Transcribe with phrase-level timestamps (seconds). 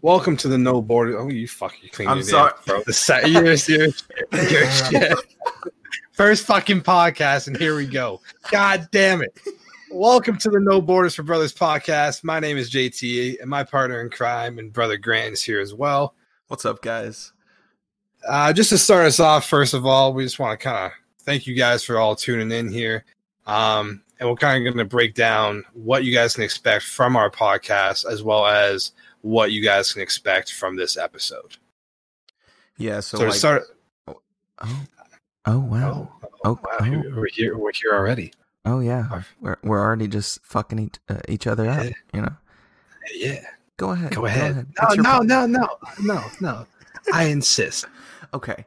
[0.00, 1.18] Welcome to the No Border.
[1.18, 2.08] Oh, you fuck, you clean.
[2.08, 2.52] I'm your sorry.
[2.54, 2.86] damn throat.
[2.86, 3.88] The set, you're, you're,
[4.48, 5.18] you're shit.
[6.12, 8.20] First fucking podcast, and here we go.
[8.50, 9.38] God damn it.
[9.90, 12.24] Welcome to the No Borders for Brothers podcast.
[12.24, 15.74] My name is JT, and my partner in crime and brother Grant is here as
[15.74, 16.14] well.
[16.48, 17.34] What's up, guys?
[18.26, 20.92] Uh, just to start us off, first of all, we just want to kind of
[21.20, 23.04] thank you guys for all tuning in here.
[23.46, 27.14] Um, and we're kind of going to break down what you guys can expect from
[27.14, 28.92] our podcast, as well as
[29.22, 31.56] what you guys can expect from this episode.
[32.76, 33.62] Yeah, so, So, like, to start,
[34.08, 34.20] oh,
[35.46, 37.02] oh wow, oh, Oh, wow, oh.
[37.16, 38.32] we're here, we're here already.
[38.64, 41.90] oh yeah, we're we're already just fucking each, uh, each other up, Yeah.
[42.14, 42.36] you know.
[43.14, 43.44] Yeah,
[43.76, 44.66] Go ahead, go ahead.
[44.78, 45.68] What's No, your no, no, no,
[46.02, 46.66] no, no.
[47.12, 47.86] I insist.
[48.34, 48.64] Okay.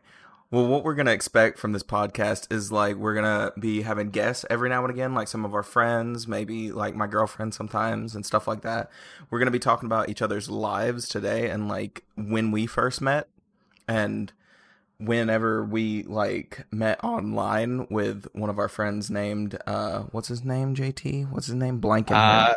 [0.55, 4.45] Well, what we're gonna expect from this podcast is like we're gonna be having guests
[4.50, 8.26] every now and again, like some of our friends, maybe like my girlfriend sometimes, and
[8.26, 8.90] stuff like that.
[9.30, 13.28] We're gonna be talking about each other's lives today and like when we first met,
[13.86, 14.31] and
[14.98, 20.73] whenever we like met online with one of our friends named uh, what's his name?
[20.73, 21.33] JT.
[21.33, 21.80] What's his name?
[21.80, 22.11] Blank.
[22.11, 22.53] in Uh,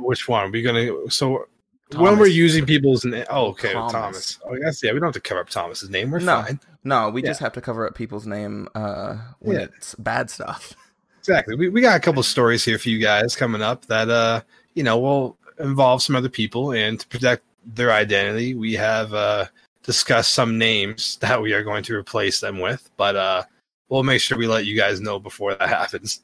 [0.00, 0.50] which one?
[0.50, 1.46] We're gonna so
[1.94, 3.24] when we're using people's name.
[3.30, 3.92] Oh, okay, Thomas.
[3.92, 4.38] Thomas.
[4.44, 4.92] Oh, yes, yeah.
[4.92, 6.10] We don't have to cover up Thomas's name.
[6.10, 6.42] We're No.
[6.42, 6.60] fine.
[6.84, 7.28] no, we yeah.
[7.28, 9.62] just have to cover up people's name uh, when Yeah.
[9.76, 10.74] it's bad stuff.
[11.20, 11.54] Exactly.
[11.56, 14.42] We, we got a couple stories here for you guys coming up that uh
[14.74, 17.42] you know will involve some other people and to protect
[17.74, 19.46] their identity, we have uh
[19.82, 23.42] discussed some names that we are going to replace them with, but uh
[23.88, 26.20] we'll make sure we let you guys know before that happens.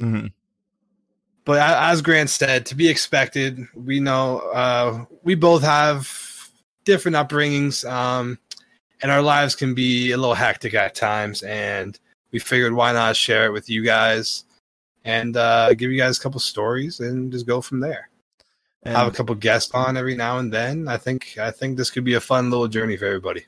[0.00, 0.26] hmm
[1.44, 6.08] But as Grant said, to be expected, we know uh we both have
[6.84, 8.38] different upbringings um
[9.02, 11.98] and our lives can be a little hectic at times and
[12.32, 14.44] we figured why not share it with you guys
[15.04, 18.10] and uh, give you guys a couple stories and just go from there.
[18.82, 20.88] And, Have a couple guests on every now and then.
[20.88, 23.44] I think I think this could be a fun little journey for everybody.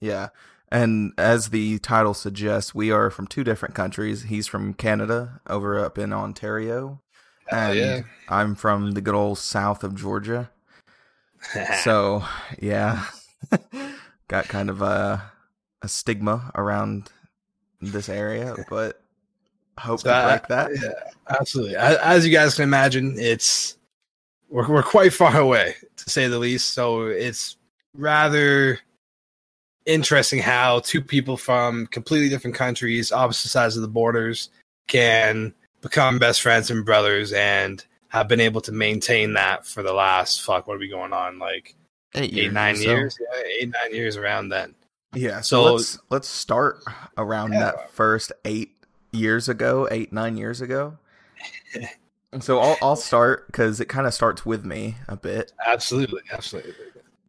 [0.00, 0.28] Yeah.
[0.70, 4.24] And as the title suggests, we are from two different countries.
[4.24, 7.00] He's from Canada, over up in Ontario.
[7.48, 8.00] Hell and yeah.
[8.28, 10.50] I'm from the good old south of Georgia.
[11.82, 12.24] So,
[12.58, 13.04] yeah.
[14.28, 15.22] Got kind of a,
[15.82, 17.10] a stigma around
[17.82, 19.02] this area, but
[19.78, 20.70] hope So, to break that.
[20.82, 21.76] yeah, absolutely.
[21.76, 23.76] As, as you guys can imagine, it's
[24.48, 26.70] we're we're quite far away to say the least.
[26.70, 27.58] So it's
[27.94, 28.78] rather
[29.84, 34.48] interesting how two people from completely different countries, opposite sides of the borders,
[34.86, 35.52] can
[35.84, 40.42] become best friends and brothers, and have been able to maintain that for the last
[40.42, 40.66] fuck.
[40.66, 41.38] What are we going on?
[41.38, 41.76] Like
[42.16, 42.82] Eight, eight nine or so.
[42.82, 43.18] years?
[43.20, 44.74] Yeah, eight nine years around then.
[45.14, 45.40] Yeah.
[45.40, 46.82] So, So- let's let's start
[47.18, 47.60] around Yeah.
[47.60, 48.70] that first eight
[49.12, 50.96] years ago, eight nine years ago.
[52.40, 55.52] so I'll I'll start because it kind of starts with me a bit.
[55.66, 56.72] Absolutely, absolutely.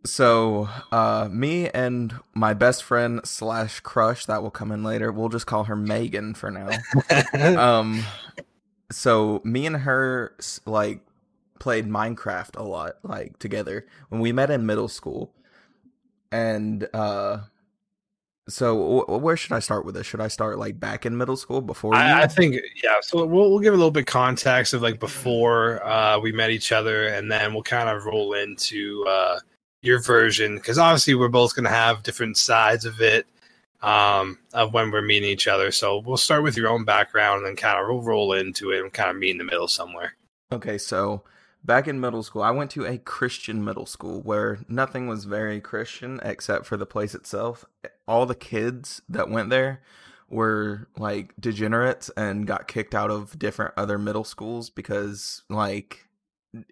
[0.05, 5.11] So uh, me and my best friend slash crush that will come in later.
[5.11, 6.69] We'll just call her Megan for now.
[7.79, 8.03] um,
[8.91, 11.01] so me and her like
[11.59, 15.33] played Minecraft a lot, like together when we met in middle school,
[16.31, 17.39] and uh.
[18.47, 20.05] So wh- where should I start with this?
[20.05, 21.95] Should I start like back in middle school before?
[21.95, 22.97] I, I think yeah.
[23.01, 26.71] So we'll we'll give a little bit context of like before uh, we met each
[26.71, 29.39] other, and then we'll kind of roll into uh,
[29.85, 33.27] your version because obviously we're both going to have different sides of it
[33.81, 35.71] um, of when we're meeting each other.
[35.71, 38.81] So we'll start with your own background, and then kind of we'll roll into it
[38.81, 40.13] and kind of meet in the middle somewhere.
[40.51, 41.23] Okay, so
[41.63, 45.61] back in middle school, I went to a Christian middle school where nothing was very
[45.61, 47.65] Christian except for the place itself.
[48.07, 49.81] All the kids that went there
[50.29, 56.04] were like degenerates and got kicked out of different other middle schools because like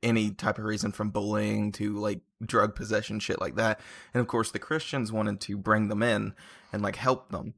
[0.02, 3.80] any type of reason from bullying to like drug possession shit like that.
[4.14, 6.34] And of course the Christians wanted to bring them in
[6.72, 7.54] and like help them.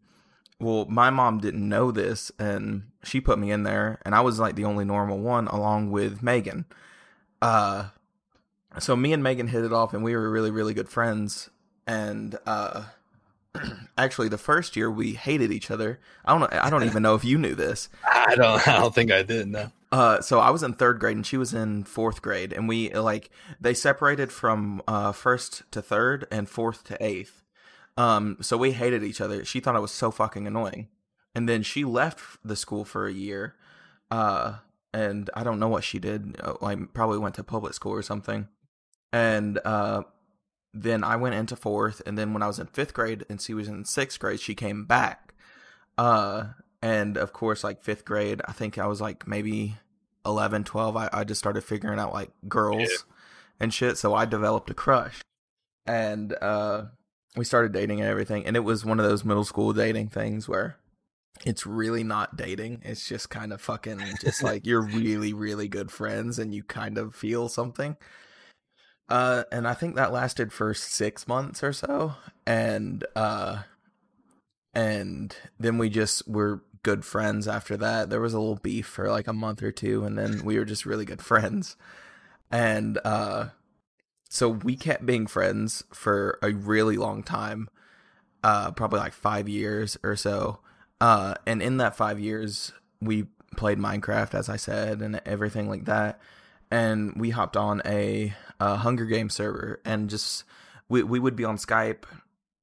[0.59, 4.40] Well, my mom didn't know this and she put me in there and I was
[4.40, 6.66] like the only normal one along with Megan.
[7.41, 7.90] Uh
[8.80, 11.50] so me and Megan hit it off and we were really really good friends
[11.88, 12.85] and uh
[13.97, 16.00] actually the first year we hated each other.
[16.23, 17.90] I don't I don't even know if you knew this.
[18.11, 18.67] I don't.
[18.67, 19.47] I don't think I did.
[19.47, 19.72] No.
[19.96, 22.94] Uh, so I was in third grade and she was in fourth grade, and we
[22.94, 23.30] like
[23.62, 27.44] they separated from uh first to third and fourth to eighth.
[27.96, 29.46] Um, so we hated each other.
[29.46, 30.90] She thought I was so fucking annoying,
[31.34, 33.56] and then she left the school for a year.
[34.12, 34.56] Uh,
[34.94, 36.41] and I don't know what she did.
[36.44, 38.50] uh, Like probably went to public school or something.
[39.14, 40.03] And uh,
[40.74, 43.53] then I went into fourth, and then when I was in fifth grade and she
[43.53, 45.34] was in sixth grade, she came back.
[45.98, 46.48] Uh,
[46.82, 49.78] and of course, like fifth grade, I think I was like maybe
[50.26, 50.98] 11, 12.
[50.98, 52.98] I, I just started figuring out like girls Yeah.
[53.60, 53.98] and shit.
[53.98, 55.22] So I developed a crush.
[55.86, 56.86] and uh,
[57.36, 58.46] we started dating and everything.
[58.46, 60.78] And it was one of those middle school dating things where
[61.46, 62.82] it's really not dating.
[62.86, 66.98] It's just kind of fucking just like you're really, really good friends and you kind
[66.98, 67.98] of feel something.
[69.10, 72.16] Uh, and I think that lasted for six months or so.
[72.48, 73.64] And, uh,
[74.74, 78.11] and then we just were good friends after that.
[78.11, 80.66] There was a little beef for like a month or two, and then we were
[80.66, 81.76] just really good friends.
[82.52, 83.47] And, uh,
[84.29, 87.70] so we kept being friends for a really long time,
[88.43, 90.59] uh, probably like five years or so.
[91.02, 92.72] Uh, and in that five years,
[93.02, 93.26] we
[93.58, 96.20] played Minecraft, as I said, and everything like that.
[96.70, 100.43] And we hopped on a, a Hunger Game server, and just
[100.88, 102.03] we we would be on Skype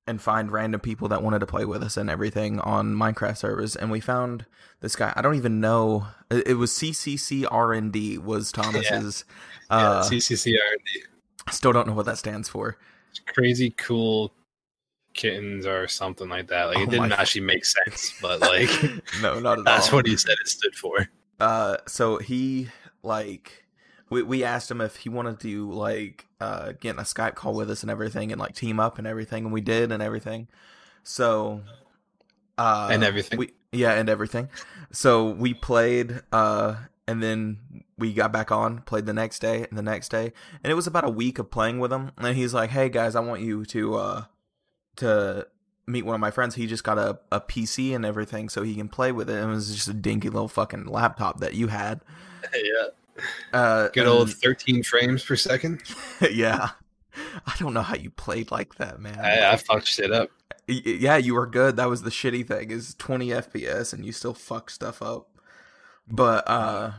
[0.06, 3.76] and find random people that wanted to play with us and everything on Minecraft servers.
[3.76, 4.46] And we found
[4.80, 5.12] this guy.
[5.14, 6.06] I don't even know.
[6.30, 9.24] It was CCCRND was Thomas's.
[9.70, 10.58] yeah, uh, CCCRD.
[11.50, 12.76] Still don't know what that stands for.
[13.26, 14.32] Crazy cool
[15.14, 16.66] kittens or something like that.
[16.66, 18.70] Like Oh it didn't actually make sense, but like
[19.22, 19.64] no, not at that's all.
[19.64, 21.08] That's what he said it stood for.
[21.40, 22.68] Uh, so he
[23.02, 23.61] like
[24.12, 27.54] we we asked him if he wanted to like uh get in a Skype call
[27.54, 30.48] with us and everything and like team up and everything and we did and everything.
[31.02, 31.62] So
[32.58, 33.38] uh And everything.
[33.38, 34.50] We yeah, and everything.
[34.92, 36.76] So we played uh
[37.08, 40.32] and then we got back on, played the next day and the next day.
[40.62, 43.16] And it was about a week of playing with him and he's like, "Hey guys,
[43.16, 44.24] I want you to uh
[44.96, 45.46] to
[45.86, 46.54] meet one of my friends.
[46.54, 49.36] He just got a, a PC and everything so he can play with it.
[49.36, 52.00] And it was just a dinky little fucking laptop that you had.
[52.54, 52.88] yeah.
[53.52, 55.82] Uh, Good old 13 frames per second.
[56.30, 56.70] yeah.
[57.46, 59.18] I don't know how you played like that, man.
[59.20, 60.30] I, I fucked shit up.
[60.66, 61.76] Yeah, you were good.
[61.76, 65.28] That was the shitty thing is 20 FPS and you still fuck stuff up.
[66.08, 66.92] But uh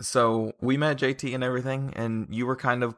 [0.00, 2.94] so we met JT and everything and you were kind of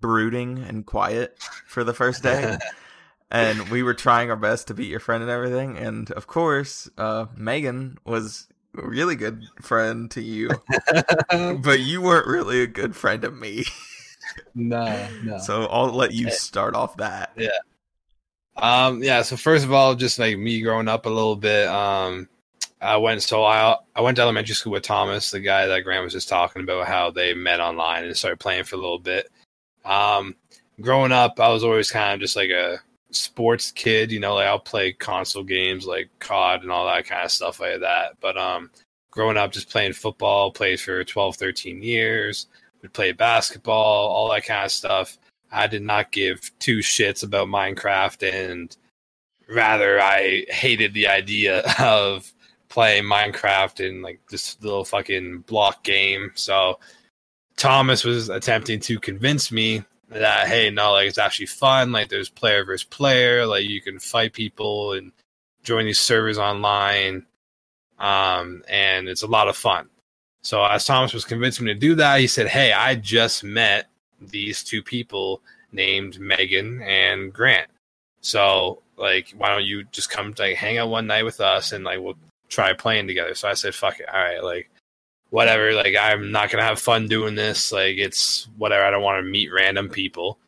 [0.00, 2.58] brooding and quiet for the first day.
[3.30, 5.76] and we were trying our best to beat your friend and everything.
[5.76, 8.48] And of course, uh, Megan was
[8.82, 10.50] really good friend to you,
[11.30, 13.64] but you weren't really a good friend to me.
[14.54, 15.38] no, no.
[15.38, 17.32] So I'll let you start off that.
[18.56, 19.22] Um, yeah.
[19.22, 22.28] So first of all, just like me growing up a little bit, um,
[22.80, 26.04] I went so I I went to elementary school with Thomas, the guy that Grant
[26.04, 29.28] was just talking about, how they met online and started playing for a little bit.
[29.84, 30.36] Um,
[30.80, 32.80] growing up, I was always kind of just like a
[33.10, 37.24] sports kid, you know, like I'll play console games like COD and all that kind
[37.24, 38.16] of stuff like that.
[38.20, 38.70] But um,
[39.10, 42.46] growing up, just playing football, played for 12, 13 years,
[42.82, 45.18] would play basketball, all that kind of stuff.
[45.50, 48.76] I did not give two shits about Minecraft, and
[49.48, 52.32] rather I hated the idea of
[52.68, 56.32] playing Minecraft in like this little fucking block game.
[56.34, 56.78] So
[57.56, 61.92] Thomas was attempting to convince me that hey, no, like it's actually fun.
[61.92, 63.46] Like there's player versus player.
[63.46, 65.12] Like you can fight people and
[65.62, 67.26] join these servers online,
[67.98, 69.88] um, and it's a lot of fun.
[70.42, 73.88] So as Thomas was convincing me to do that, he said, "Hey, I just met
[74.20, 77.70] these two people named Megan and Grant.
[78.20, 81.84] So like, why don't you just come like hang out one night with us and
[81.84, 82.18] like we'll
[82.48, 84.70] try playing together?" So I said, "Fuck it, all right, like."
[85.30, 87.72] Whatever, like I'm not gonna have fun doing this.
[87.72, 88.84] Like it's whatever.
[88.84, 90.38] I don't want to meet random people.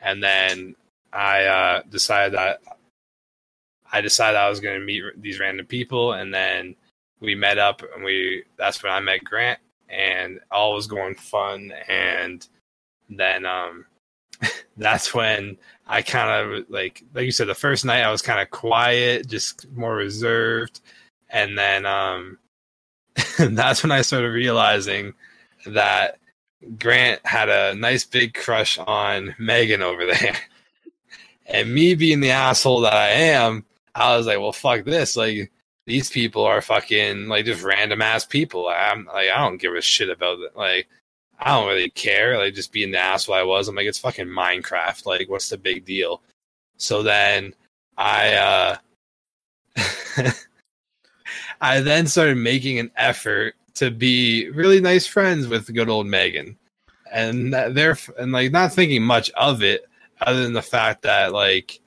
[0.00, 0.76] And then
[1.12, 2.60] I uh, decided that
[3.92, 6.74] I decided I was to meet these random people, and then
[7.20, 11.72] we met up, and we that's when I met Grant, and all was going fun,
[11.88, 12.46] and
[13.08, 13.86] then um,
[14.76, 18.40] that's when I kind of like like you said the first night I was kind
[18.40, 20.80] of quiet, just more reserved,
[21.30, 22.38] and then um,
[23.50, 25.14] that's when I started realizing
[25.66, 26.18] that
[26.78, 30.36] Grant had a nice big crush on Megan over there.
[31.48, 33.64] And me being the asshole that I am,
[33.94, 35.16] I was like, well, fuck this.
[35.16, 35.52] Like,
[35.86, 38.66] these people are fucking, like, just random ass people.
[38.68, 40.56] I'm like, I don't give a shit about it.
[40.56, 40.88] Like,
[41.38, 42.36] I don't really care.
[42.36, 43.68] Like, just being the asshole I was.
[43.68, 45.06] I'm like, it's fucking Minecraft.
[45.06, 46.20] Like, what's the big deal?
[46.78, 47.54] So then
[47.96, 48.76] I, uh,
[51.60, 56.56] I then started making an effort to be really nice friends with good old Megan,
[57.12, 59.88] and they're and like not thinking much of it,
[60.20, 61.80] other than the fact that like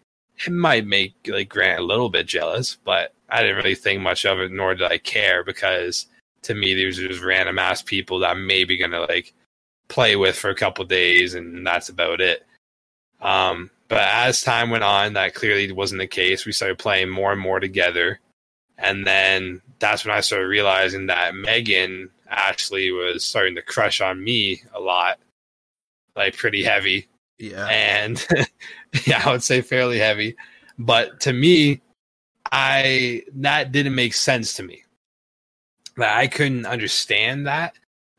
[0.46, 4.26] it might make like Grant a little bit jealous, but I didn't really think much
[4.26, 6.08] of it, nor did I care because
[6.44, 9.34] to me these are just random ass people that I'm maybe gonna like
[9.88, 12.46] play with for a couple days, and that's about it.
[13.22, 16.46] Um, but as time went on, that clearly wasn't the case.
[16.46, 18.20] We started playing more and more together.
[18.79, 24.24] And then that's when I started realizing that Megan actually was starting to crush on
[24.24, 25.19] me a lot,
[26.15, 27.07] like pretty heavy.
[27.38, 27.67] Yeah.
[27.67, 28.25] and
[29.05, 30.36] yeah, I would say fairly heavy.
[30.77, 31.81] But to me,
[32.51, 34.83] I that didn't make sense to me.
[35.98, 37.75] Like, I couldn't understand that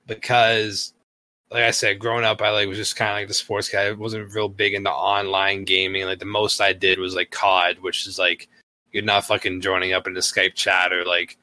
[0.06, 0.92] because,
[1.50, 3.86] like I said, growing up, I like was just kind of like the sports guy.
[3.86, 6.04] I wasn't real big into online gaming.
[6.04, 8.48] Like the most I did was like COD, which is like
[8.92, 11.36] you're not fucking joining up into Skype chat or like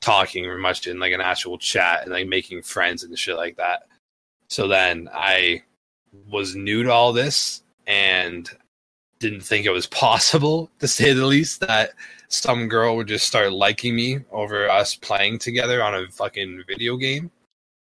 [0.00, 3.56] talking or much in like an actual chat and like making friends and shit like
[3.56, 3.86] that.
[4.48, 5.62] So then I
[6.28, 8.50] was new to all this and
[9.18, 11.92] didn't think it was possible to say the least that
[12.28, 16.96] some girl would just start liking me over us playing together on a fucking video
[16.96, 17.30] game.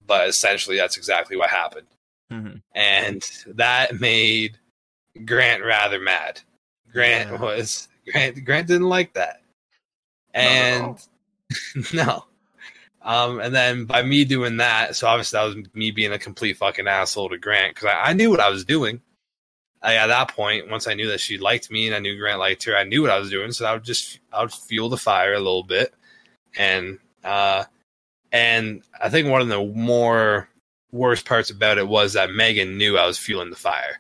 [0.06, 1.88] But essentially, that's exactly what happened.
[2.32, 2.62] Mhm.
[2.76, 4.58] And that made
[5.26, 6.40] Grant rather mad.
[6.92, 7.42] Grant Yeah.
[7.42, 9.42] was Grant Grant didn't like that.
[10.34, 10.98] And
[11.94, 12.26] no.
[13.02, 16.58] Um, and then by me doing that, so obviously that was me being a complete
[16.58, 19.02] fucking asshole to Grant because I, I knew what I was doing.
[19.82, 22.40] I, at that point, once I knew that she liked me and I knew Grant
[22.40, 23.52] liked her, I knew what I was doing.
[23.52, 25.94] So I would just I would fuel the fire a little bit,
[26.58, 27.64] and uh,
[28.32, 30.50] and I think one of the more
[30.92, 34.00] worst parts about it was that Megan knew I was fueling the fire.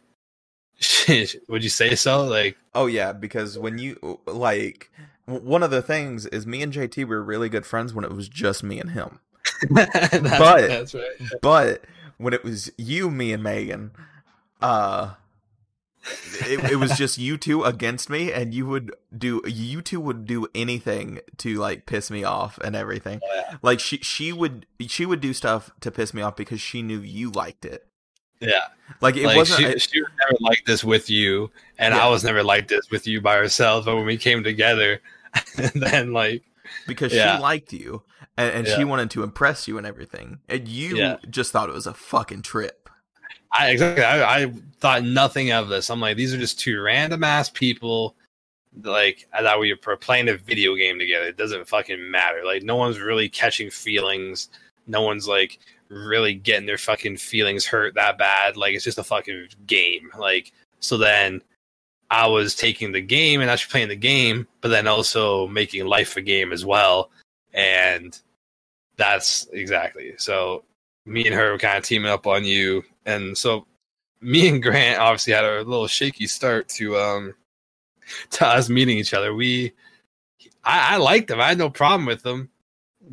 [1.47, 2.23] would you say so?
[2.25, 4.91] Like, Oh yeah, because when you like
[5.25, 8.29] one of the things is me and JT were really good friends when it was
[8.29, 9.19] just me and him.
[9.71, 10.07] that's,
[10.39, 11.03] But- that's right.
[11.41, 11.83] But
[12.17, 13.91] when it was you, me, and Megan,
[14.61, 15.13] uh,
[16.41, 20.25] it, it was just you two against me, and you would do you two would
[20.25, 23.19] do anything to like piss me off and everything.
[23.23, 23.57] Oh, yeah.
[23.61, 26.99] Like she she would she would do stuff to piss me off because she knew
[26.99, 27.86] you liked it.
[28.39, 28.61] Yeah.
[29.01, 29.59] Like it like wasn't.
[29.59, 32.05] she, I- she was never like this with you, and Yeah.
[32.05, 33.85] I was never like this with you by herself.
[33.85, 35.01] But when we came together,
[35.57, 36.43] and then like
[36.87, 37.35] because Yeah.
[37.37, 38.01] she liked you
[38.37, 38.75] and, and Yeah.
[38.77, 42.41] she wanted to impress you and everything, and you just thought it was a fucking
[42.43, 42.89] trip.
[43.51, 45.89] I exactly I, I thought nothing of this.
[45.89, 48.15] I'm like, these are just two random ass people.
[48.83, 51.25] Like uh, I thought we were playing a video game together.
[51.27, 52.41] It doesn't fucking matter.
[52.45, 54.49] Like no one's really catching feelings.
[54.85, 58.57] No one's like really getting their fucking feelings hurt that bad.
[58.57, 60.09] Like it's just a fucking game.
[60.17, 61.41] Like so then
[62.09, 66.15] I was taking the game and actually playing the game, but then also making life
[66.17, 67.09] a game as well.
[67.53, 68.17] And
[68.95, 70.63] that's exactly so
[71.05, 72.83] me and her were kind of teaming up on you.
[73.05, 73.65] And so
[74.21, 77.33] me and Grant obviously had a little shaky start to um
[78.31, 79.33] to us meeting each other.
[79.33, 79.73] We
[80.63, 81.39] I, I liked him.
[81.39, 82.49] I had no problem with him.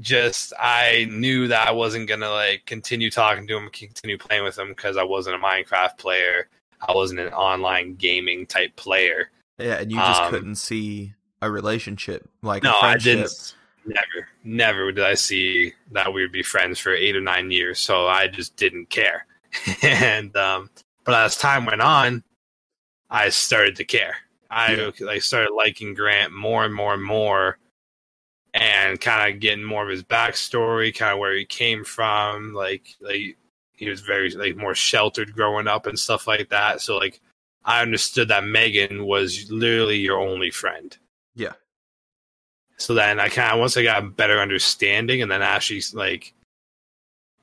[0.00, 4.58] Just I knew that I wasn't gonna like continue talking to him, continue playing with
[4.58, 6.48] him because I wasn't a Minecraft player.
[6.86, 9.30] I wasn't an online gaming type player.
[9.58, 13.54] Yeah, and you just Um, couldn't see a relationship like No, a I didn't.
[13.86, 17.78] Never, never did I see that we would be friends for eight or nine years.
[17.78, 19.26] So I just didn't care.
[19.82, 20.70] and um,
[21.04, 22.24] but as time went on,
[23.10, 24.16] I started to care.
[24.50, 24.90] I Yeah.
[25.00, 27.58] like started liking Grant more and more and more,
[28.54, 32.54] and kind of getting more of his backstory, kind of where he came from.
[32.54, 33.36] Like, like
[33.72, 36.80] he was very like more sheltered growing up and stuff like that.
[36.80, 37.20] So like,
[37.64, 40.96] I understood that Megan was literally your only friend.
[41.34, 41.54] Yeah.
[42.76, 46.32] So then I kind of once I got a better understanding, and then actually like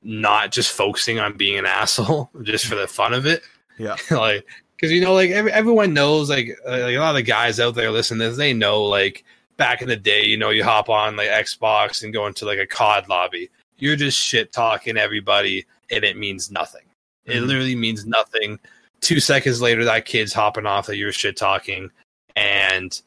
[0.02, 3.44] not just focusing on being an asshole just for the fun of it.
[3.78, 3.98] Yeah.
[4.12, 7.76] like because you know like every, everyone knows like, like a lot of guys out
[7.76, 9.24] there listening to this they know like
[9.62, 12.58] back in the day you know you hop on like xbox and go into like
[12.58, 13.48] a cod lobby.
[13.78, 16.82] You're just shit talking everybody and it means nothing.
[17.26, 17.46] It Mhm.
[17.48, 18.60] literally means nothing.
[19.02, 21.92] Two seconds later that kid's hopping off that you're shit talking
[22.36, 23.00] and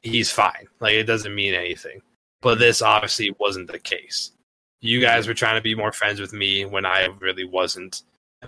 [0.00, 0.68] he's fine.
[0.80, 2.00] Like it doesn't mean anything.
[2.40, 4.32] But this obviously wasn't the case.
[4.80, 8.02] You guys were trying to be more friends with me when i really wasn't.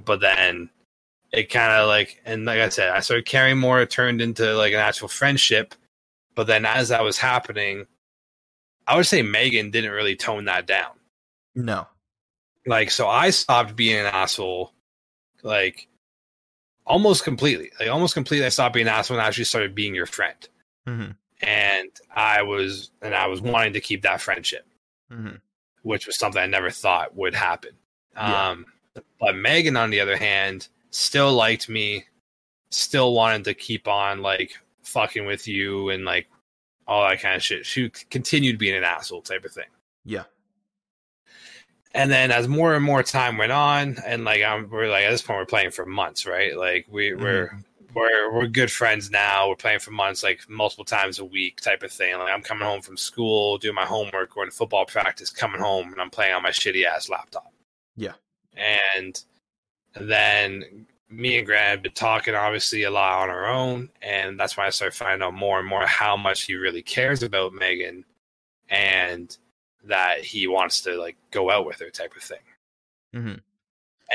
[0.07, 0.71] But then
[1.33, 4.55] it kind of like and like i said i started caring more it turned into
[4.55, 5.75] like an actual friendship
[6.35, 7.87] but then as that was happening
[8.87, 10.93] i would say megan didn't really tone that down.
[11.55, 11.87] No.
[12.67, 14.73] like so i stopped being an asshole
[15.43, 15.89] like
[16.87, 17.71] almost completely.
[17.79, 20.49] Like almost completely i stopped being an asshole and i actually started being your friend.
[20.87, 21.11] Hmm
[21.43, 24.65] and i was and i was wanting to keep that friendship
[25.11, 25.31] hmm
[25.83, 27.73] which was something i never thought would happen.
[28.15, 28.51] Yeah.
[28.51, 28.67] um
[29.19, 32.05] but megan on the other hand still liked me
[32.71, 36.29] still wanted to keep on like fucking with you and like
[36.87, 37.65] all that kind of shit.
[37.67, 39.69] She continued being an asshole type of thing.
[40.05, 40.25] Yeah.
[41.95, 45.11] and then as more and more time went on and like I'm, we're like at
[45.11, 46.57] this point we're playing for months right?
[46.57, 47.23] Like we, mm-hmm.
[47.23, 47.53] we're
[47.95, 49.49] we're we're good friends now.
[49.49, 52.19] We're playing for months like multiple times a week type of thing.
[52.19, 55.93] Like i'm coming home from school doing my homework going to football practice coming home
[55.93, 57.53] and i'm playing on my shitty ass laptop.
[57.97, 58.15] Yeah.
[58.57, 59.23] and
[60.01, 64.57] then me and Grant had been talking obviously a lot on our own, and that's
[64.57, 68.05] why I started finding out more and more how much he really cares about Megan,
[68.69, 69.37] and
[69.85, 72.39] that he wants to like go out with her type of thing.
[73.15, 73.41] Mhm.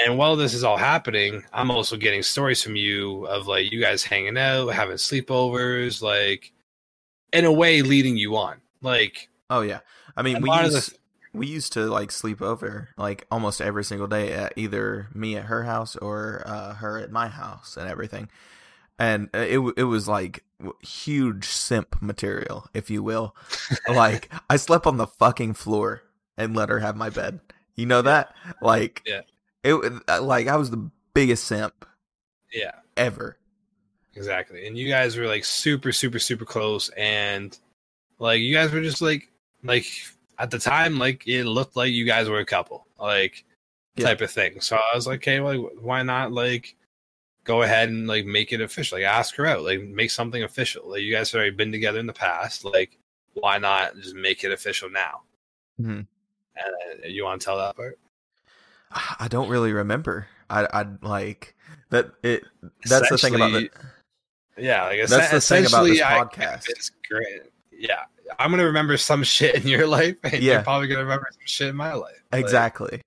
[0.06, 3.82] And while this is all happening, I'm also getting stories from you of like you
[3.82, 6.52] guys hanging out, having sleepovers, like
[7.34, 8.62] in a way leading you on.
[8.82, 9.80] Like Oh yeah.
[10.16, 10.98] I mean, we part of the- used
[11.34, 15.46] we used to like sleep over like almost every single day at either me at
[15.46, 18.30] her house or uh, her at my house and everything.
[19.00, 20.44] And uh, it it was like
[20.82, 23.36] huge simp material, if you will.
[23.88, 26.04] like I slept on the fucking floor
[26.38, 27.40] and let her have my bed.
[27.76, 28.34] You know that?
[28.62, 29.22] Like Yeah.
[29.64, 29.76] It
[30.08, 31.86] uh, like I was the biggest simp
[32.54, 33.38] yeah, ever.
[34.16, 34.68] exactly.
[34.68, 37.58] And you guys were like super, super, super close, and
[38.20, 39.30] like you guys were just like
[39.64, 39.86] like
[40.40, 43.44] at the time, like it looked like you guys were a couple, like
[43.96, 44.06] Yeah.
[44.08, 44.62] type of thing.
[44.62, 46.76] So I was like, okay, like why not like
[47.44, 48.98] go ahead and like make it official?
[48.98, 50.90] Like ask her out, like make something official.
[50.90, 52.98] Like you guys have already been together in the past, like
[53.34, 55.22] why not just make it official now?
[55.82, 56.06] Mhm.
[56.56, 57.98] And uh, you want to tell that part?
[59.20, 60.28] I don't really remember.
[60.50, 61.56] I I like
[61.90, 62.44] that it
[62.86, 63.70] that's the thing about the
[64.58, 66.70] Yeah, like That's the thing about this podcast.
[66.70, 67.42] It's great.
[67.72, 68.04] Yeah,
[68.40, 70.54] I'm gonna remember some shit in your life, and Yeah.
[70.54, 72.22] you're probably gonna remember some shit in my life.
[72.32, 73.02] Like, exactly.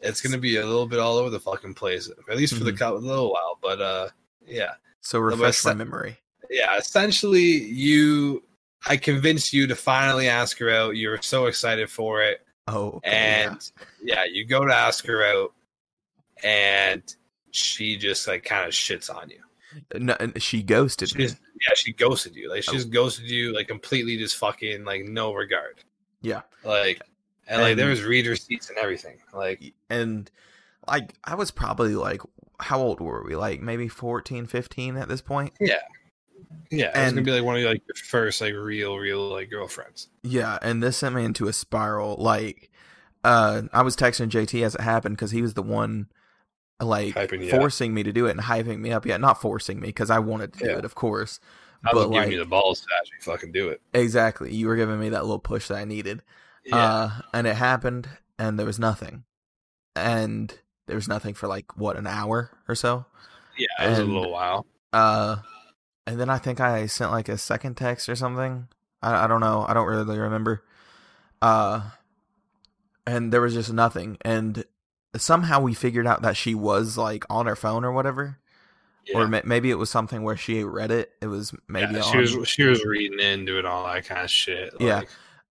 [0.00, 2.72] it's gonna be a little bit all over the fucking place, at least for the
[2.72, 2.78] Mhm.
[2.78, 3.58] cou- little while.
[3.60, 4.08] But uh,
[4.46, 6.18] yeah, So refresh my memory.
[6.50, 6.76] yeah.
[6.76, 8.44] Essentially, you,
[8.86, 10.96] I convinced you to finally ask her out.
[10.96, 13.50] You were so excited for it, Oh, okay, yeah.
[13.50, 13.70] and
[14.02, 14.24] yeah.
[14.24, 15.52] you go to ask her out,
[16.44, 17.02] and
[17.50, 19.42] she just like kind of shits on you.
[19.94, 21.24] No, and she ghosted She me.
[21.26, 22.50] yeah, she ghosted you.
[22.50, 22.74] Like she Oh.
[22.74, 25.82] just ghosted you, like completely, just fucking like no regard.
[26.22, 26.42] Yeah.
[26.64, 27.00] Like
[27.46, 29.18] and, like there was read receipts and everything.
[29.32, 30.30] Like and
[30.86, 32.20] like I was probably like
[32.60, 33.36] how old were we?
[33.36, 35.52] Like maybe 14, 15 at this point?
[35.60, 35.76] yeah,
[36.70, 39.50] yeah, it was gonna be like one of like your first like real, real like
[39.50, 40.08] girlfriends.
[40.22, 42.16] Yeah, and this sent me into a spiral.
[42.16, 42.70] Like,
[43.22, 46.08] uh, I was texting JT as it happened because he was the one,
[46.80, 47.58] like, Hyping you up.
[47.60, 49.04] forcing me to do it and hyping me up.
[49.06, 50.78] Yeah, not forcing me because I wanted to do Yeah.
[50.78, 51.40] it, of course.
[51.84, 53.80] I was But giving like, you the balls to actually fucking do it.
[53.94, 56.22] exactly, you were giving me that little push that I needed.
[56.64, 59.24] Yeah, Uh, and it happened, and there was nothing,
[59.96, 63.06] and there was nothing for like what an hour or so.
[63.56, 64.66] yeah, it was a little while.
[64.92, 65.36] Uh,
[66.06, 68.68] and then I think I sent like a second text or something.
[69.02, 69.64] I, I don't know.
[69.68, 70.64] I don't really remember.
[71.42, 71.82] Uh,
[73.06, 74.16] and there was just nothing.
[74.22, 74.64] And
[75.16, 78.38] somehow we figured out that she was like on her phone or whatever,
[79.06, 79.18] Yeah.
[79.18, 81.10] or ma- maybe it was something where she read it.
[81.22, 82.12] It was maybe yeah, on.
[82.12, 84.74] she was she was reading in, doing all that kind of shit.
[84.78, 85.02] Yeah.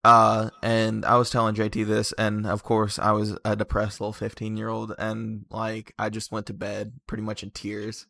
[0.03, 4.13] Uh, and I was telling JT this, and of course I was a depressed little
[4.13, 8.05] fifteen year old, and like I just went to bed pretty much in tears.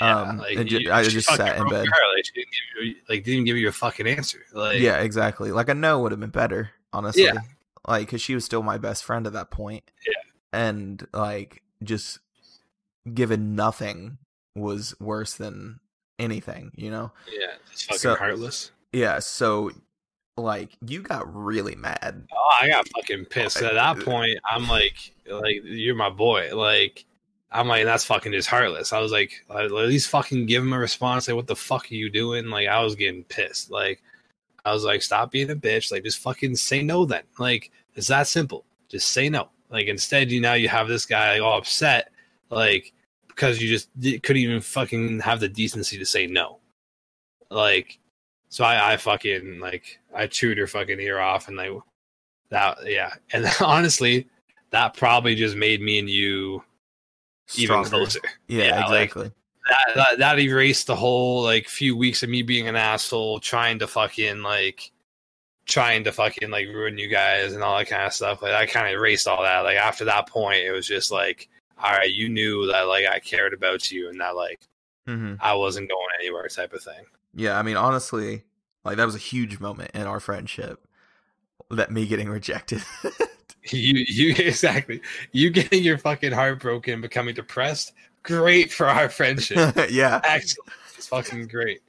[0.00, 1.86] yeah, Um, like, and ju- I just sat in bed.
[1.86, 4.40] heart, Like, didn't give you like didn't give you a fucking answer.
[4.52, 5.52] Like yeah, exactly.
[5.52, 7.24] Like a no would have been better, honestly.
[7.24, 7.34] Yeah.
[7.86, 9.84] Like, because she was still my best friend at that point.
[10.06, 10.12] Yeah.
[10.52, 12.18] And like, just
[13.12, 14.18] given nothing
[14.54, 15.80] was worse than
[16.18, 17.12] anything, you know?
[17.32, 18.70] yeah, it's fucking So- heartless.
[18.92, 19.18] Yeah.
[19.18, 19.70] So,
[20.38, 22.26] like, you got really mad.
[22.32, 23.60] Oh, I got fucking pissed.
[23.60, 26.56] At that point, I'm like, like you're my boy.
[26.56, 27.04] Like,
[27.50, 28.92] I'm like, that's fucking just heartless.
[28.92, 31.28] I was like, at least fucking give him a response.
[31.28, 32.48] Like, what the fuck are you doing?
[32.48, 33.70] Like, I was getting pissed.
[33.70, 34.02] Like,
[34.64, 35.92] I was like, stop being a bitch.
[35.92, 37.04] Like, just fucking say no.
[37.04, 38.64] Then, like, it's that simple.
[38.88, 39.48] Just say no.
[39.70, 42.10] Like, instead, you now you have this guy like, all upset,
[42.50, 42.92] like,
[43.28, 43.88] because you just
[44.22, 46.58] couldn't even fucking have the decency to say no.
[47.50, 47.98] Like,
[48.48, 51.70] so I, I fucking like I chewed her fucking ear off and like
[52.50, 53.12] that yeah.
[53.32, 54.26] And honestly,
[54.70, 56.62] that probably just made me and you
[57.56, 57.88] even Stronger.
[57.90, 58.20] closer.
[58.48, 59.32] Yeah, Yeah, like- exactly.
[59.68, 63.78] That, that that erased the whole like few weeks of me being an asshole, trying
[63.80, 64.90] to fucking like
[65.68, 68.42] trying to fucking like ruin you guys and all that kind of stuff.
[68.42, 69.60] Like I kind of erased all that.
[69.60, 71.48] Like after that point, it was just like,
[71.80, 74.60] all right, you knew that like I cared about you and that like
[75.06, 77.04] hmm I wasn't going anywhere, type of thing.
[77.34, 77.56] Yeah.
[77.58, 78.42] I mean, honestly,
[78.84, 80.84] like, that was a huge moment in our friendship.
[81.70, 82.82] That me getting rejected.
[83.72, 85.02] You you exactly
[85.32, 87.92] you getting your fucking heart broken, becoming depressed.
[88.22, 89.76] Great for our friendship.
[89.90, 90.20] yeah.
[90.24, 90.70] Excellent.
[90.96, 91.80] It's fucking great.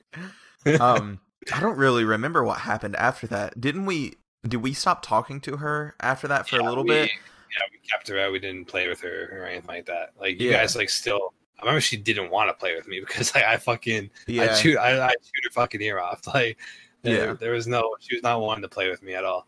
[0.80, 1.20] um
[1.54, 4.14] i don't really remember what happened after that didn't we
[4.48, 7.10] did we stop talking to her after that for Yeah, a little we- bit
[7.52, 8.32] Yeah, we kept her out.
[8.32, 10.12] We didn't play with her or anything like that.
[10.20, 10.58] Like you Yeah.
[10.60, 11.34] guys, like still.
[11.58, 14.56] I remember she didn't want to play with me because like I fucking I yeah
[14.56, 16.22] chewed I, I chewed her fucking ear off.
[16.34, 16.58] Like
[17.02, 17.34] there, Yeah.
[17.34, 19.48] there was no she was not wanting to play with me at all.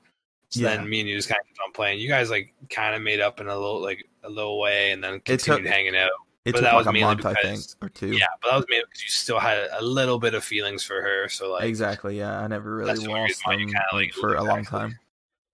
[0.49, 0.75] So Yeah.
[0.77, 1.99] then me and you just kind of kept on playing.
[1.99, 5.03] You guys like kind of made up in a little like a little way, and
[5.03, 6.09] then took- continued hanging out.
[6.43, 8.07] It But took like a month, I think, or two.
[8.17, 10.99] Yeah, but that was mainly because you still had a little bit of feelings for
[11.01, 11.29] her.
[11.29, 12.17] So like exactly.
[12.17, 14.65] Yeah, I never really lost reason why you them kinda, like, like, for a long
[14.65, 14.97] time.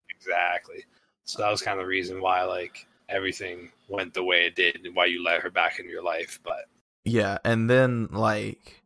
[0.09, 0.85] exactly.
[1.25, 4.85] So that was kind of the reason why like everything went the way it did
[4.85, 6.39] and why you let her back in your life.
[6.41, 6.69] But
[7.03, 8.81] Yeah, and then like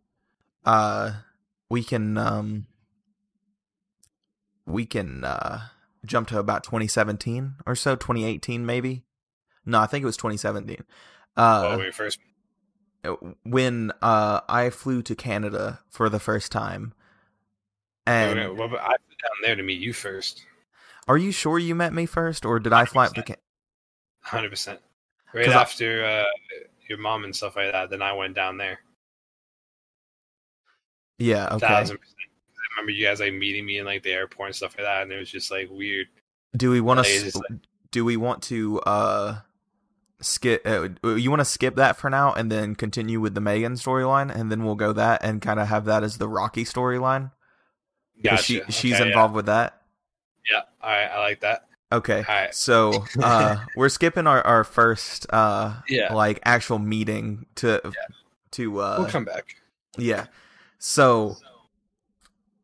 [0.66, 1.14] uh
[1.70, 2.66] we can um
[4.66, 5.68] we can uh
[6.04, 9.04] jump to about 2017 or so, 2018 maybe.
[9.66, 10.84] No, I think it was 2017.
[11.38, 12.20] Uh first
[13.44, 16.94] when uh I flew to Canada for the first time.
[18.06, 20.46] And well, I flew down there to meet you first,
[21.08, 23.26] are you sure you met me first or did I fly up to 100%.
[23.26, 23.36] Can-
[24.22, 24.80] hundred percent.
[25.34, 26.24] Right 'Cause I- after uh,
[26.90, 28.80] your mom and stuff like that, then I went down there.
[31.18, 31.68] Yeah, okay.
[31.68, 32.18] Thousand percent.
[32.56, 35.04] I remember you guys like meeting me in like the airport and stuff like that,
[35.04, 36.08] and it was just like weird.
[36.58, 37.42] Do we want to just,
[37.92, 39.40] do we want to uh
[40.22, 43.74] skip uh, you want to skip that for now and then continue with the Megan
[43.74, 47.32] storyline and then we'll go that and kind of have that as the Rocky storyline
[48.24, 48.44] Gotcha.
[48.44, 49.82] she she's Okay, involved with that
[50.50, 50.58] Yeah.
[50.58, 50.64] yeah.
[50.82, 51.12] All right.
[51.12, 51.68] I like that.
[51.92, 52.54] okay All right.
[52.54, 56.14] so uh we're skipping our our first uh Yeah.
[56.14, 57.82] like actual meeting to
[58.52, 59.56] to uh we'll come back.
[59.98, 60.28] yeah
[60.78, 61.38] so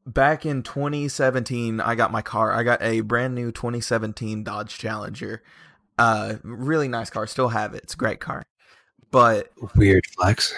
[0.05, 5.43] back in 2017 i got my car i got a brand new 2017 dodge challenger
[5.97, 7.27] uh really nice car.
[7.27, 7.83] Still have it.
[7.83, 8.43] It's a great car.
[9.12, 10.53] But Weird flex.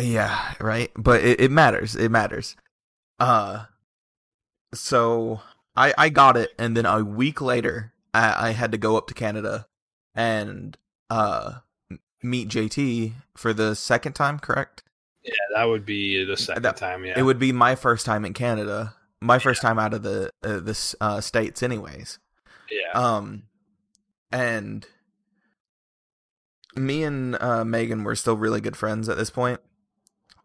[0.00, 0.90] yeah right?
[0.96, 1.94] But it, it matters.
[1.96, 2.56] It matters.
[3.18, 3.64] Uh
[4.74, 5.40] so
[5.76, 9.06] i i got it and then a week later i, I had to go up
[9.08, 9.66] to canada
[10.14, 10.76] and
[11.10, 11.58] uh
[12.22, 14.82] meet jt for the second time correct?
[15.22, 17.04] Yeah, that would be the second That- time.
[17.04, 17.18] Yeah.
[17.18, 18.94] it would be my first time in canada.
[19.20, 22.18] My first time out of the uh, the uh, states anyways.
[22.70, 22.90] Yeah.
[23.00, 23.44] um,
[24.32, 24.86] and
[26.74, 29.60] me and uh, Megan were still really good friends at this point.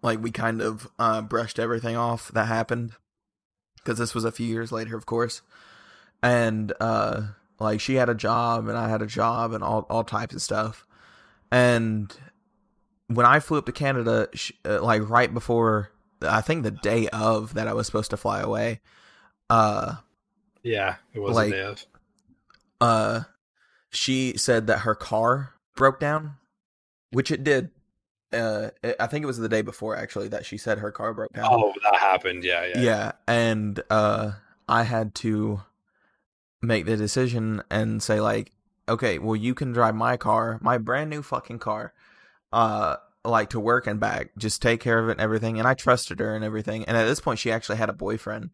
[0.01, 2.91] Like we kind of uh, brushed everything off that happened
[3.77, 5.41] because this was a few years later, of course.
[6.21, 7.21] And uh,
[7.59, 10.41] like she had a job and I had a job and all all types of
[10.41, 10.85] stuff.
[11.51, 12.13] And
[13.07, 17.07] when I flew up to Canada, sh uh, like right before, I think the day
[17.09, 18.81] of that I was supposed to fly away,
[19.49, 19.95] uh,
[20.63, 20.95] yeah.
[21.13, 21.85] It was like- a day of.
[22.81, 23.21] uh
[23.91, 26.35] she said that her car broke down
[27.11, 27.69] which it did
[28.33, 28.69] uh
[28.99, 31.47] i think it was the day before actually that she said her car broke down
[31.49, 32.43] Oh, that happened.
[32.43, 32.65] Yeah.
[32.65, 32.79] Yeah.
[32.81, 34.31] yeah and uh
[34.67, 35.61] i had to
[36.61, 38.51] make the decision and say like
[38.89, 41.93] okay well you can drive my car my brand new fucking car
[42.51, 45.73] uh like to work and back just take care of it and everything and i
[45.73, 48.49] trusted her and everything and at this point she actually had a boyfriend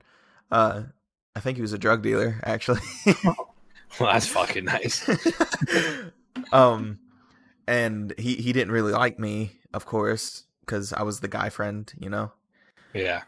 [0.52, 0.82] uh
[1.36, 2.82] i think he was a drug dealer actually
[4.00, 5.08] Well, that's fucking nice.
[6.52, 7.00] um
[7.68, 11.92] and he he didn't really like me of course because i was the guy friend
[12.00, 12.32] you know
[12.94, 13.22] Yeah.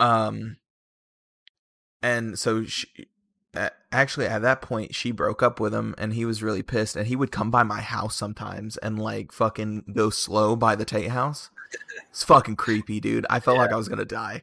[0.00, 0.56] um
[2.02, 2.88] and so she
[3.92, 7.06] actually at that point she broke up with him and he was really pissed and
[7.06, 11.10] he would come by my house sometimes and like fucking go slow by the tate
[11.10, 11.50] house
[12.10, 13.62] it's fucking creepy dude i felt Yeah.
[13.62, 14.42] like i was gonna die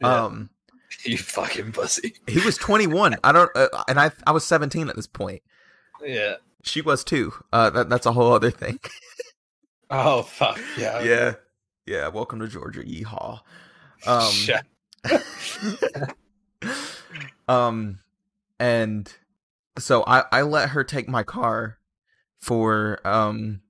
[0.00, 0.24] Yeah.
[0.24, 0.50] um
[1.04, 2.14] You fucking pussy.
[2.26, 5.42] he was 21 i don't uh, and i i was 17 at this point
[6.04, 6.36] Yeah.
[6.64, 8.80] she was too uh that, that's a whole other thing
[9.90, 10.58] Oh fuck.
[10.76, 11.02] Yeah.
[11.12, 11.34] yeah
[11.86, 13.40] yeah welcome to georgia yeehaw
[14.06, 14.32] um
[17.48, 17.98] um
[18.58, 19.12] and
[19.78, 21.78] so i i let her take my car
[22.40, 23.60] for um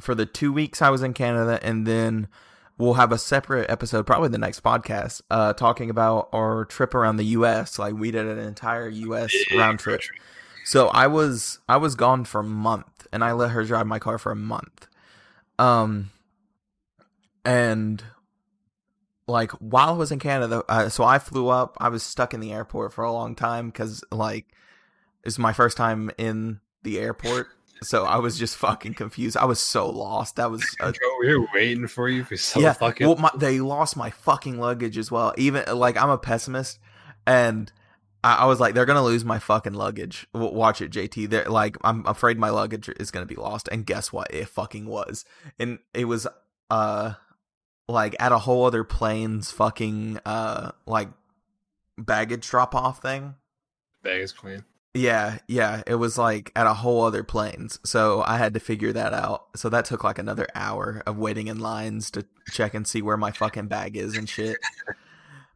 [0.00, 2.28] for the two weeks i was in canada and then
[2.78, 7.16] we'll have a separate episode probably the next podcast uh talking about our trip around
[7.16, 10.00] the us like we did an entire us round trip
[10.68, 13.98] so I was I was gone for a month, and I let her drive my
[13.98, 14.86] car for a month.
[15.58, 16.10] Um,
[17.42, 18.04] and
[19.26, 21.78] like while I was in Canada, uh, so I flew up.
[21.80, 24.44] I was stuck in the airport for a long time because like
[25.24, 27.48] it's my first time in the airport,
[27.82, 29.36] so I was just fucking confused.
[29.36, 30.36] I was so lost.
[30.36, 32.72] That was a Bro, we were waiting for you for so yeah.
[32.72, 33.06] fucking.
[33.06, 35.34] Well, my, they lost my fucking luggage as well.
[35.36, 36.78] Even like I'm a pessimist,
[37.26, 37.72] and
[38.24, 40.26] I, I was like, they're gonna lose my fucking luggage.
[40.34, 41.30] W- watch it, JT.
[41.30, 43.68] They're like, I'm afraid my luggage is gonna be lost.
[43.70, 44.32] And guess what?
[44.34, 45.24] It fucking was.
[45.58, 46.26] And it was
[46.70, 47.14] uh
[47.88, 51.08] like at a whole other plane's fucking uh like
[51.96, 53.34] baggage drop off thing.
[54.02, 54.64] Baggage Queen.
[54.98, 57.78] Yeah, yeah, it was like at a whole other planes.
[57.84, 59.46] So I had to figure that out.
[59.54, 63.16] So that took like another hour of waiting in lines to check and see where
[63.16, 64.56] my fucking bag is and shit.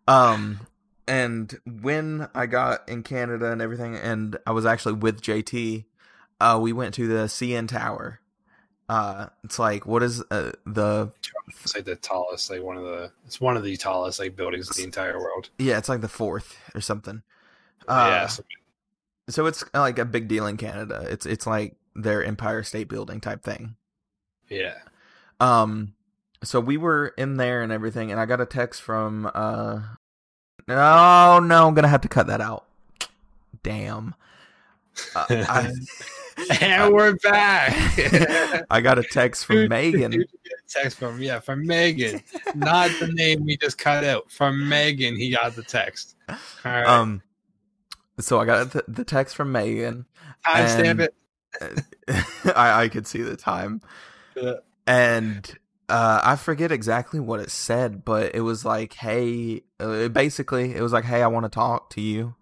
[0.07, 0.61] Um
[1.09, 5.85] and when I got in Canada and everything and I was actually with JT,
[6.41, 8.21] uh we went to the CN Tower.
[8.89, 11.11] uh it's like what is uh, the
[11.63, 13.11] It's like the tallest, like one of the.
[13.27, 15.51] It's one of the tallest like buildings in the entire world.
[15.59, 17.23] yeah it's like the fourth or something
[17.89, 18.25] Uh, yeah.
[18.25, 18.43] uh,
[19.29, 23.21] so- it's like a big deal in canada it's it's like their empire state building
[23.21, 23.77] type thing
[24.49, 24.75] yeah.
[25.41, 25.95] um
[26.43, 29.81] so we were in there and everything and i got a text from uh
[30.69, 32.67] no no i'm gonna have to cut that out
[33.63, 34.15] damn
[35.15, 35.73] uh, I,
[36.61, 37.75] and we're back.
[38.71, 42.23] I got a text from megan who'd you get a text from yeah, from Megan,
[42.55, 44.31] not the name we just cut out.
[44.31, 46.17] From Megan, he got the text.
[46.29, 47.23] All right, um
[48.19, 50.07] so i got the, the text from megan
[50.47, 51.15] timestamp it.
[52.57, 53.81] I, I could see the time
[54.35, 54.55] Yeah.
[54.87, 60.75] and uh, I forget exactly what it said, but it was like, "Hey," uh, basically,
[60.75, 62.35] it was like, "Hey, I want to talk to you,"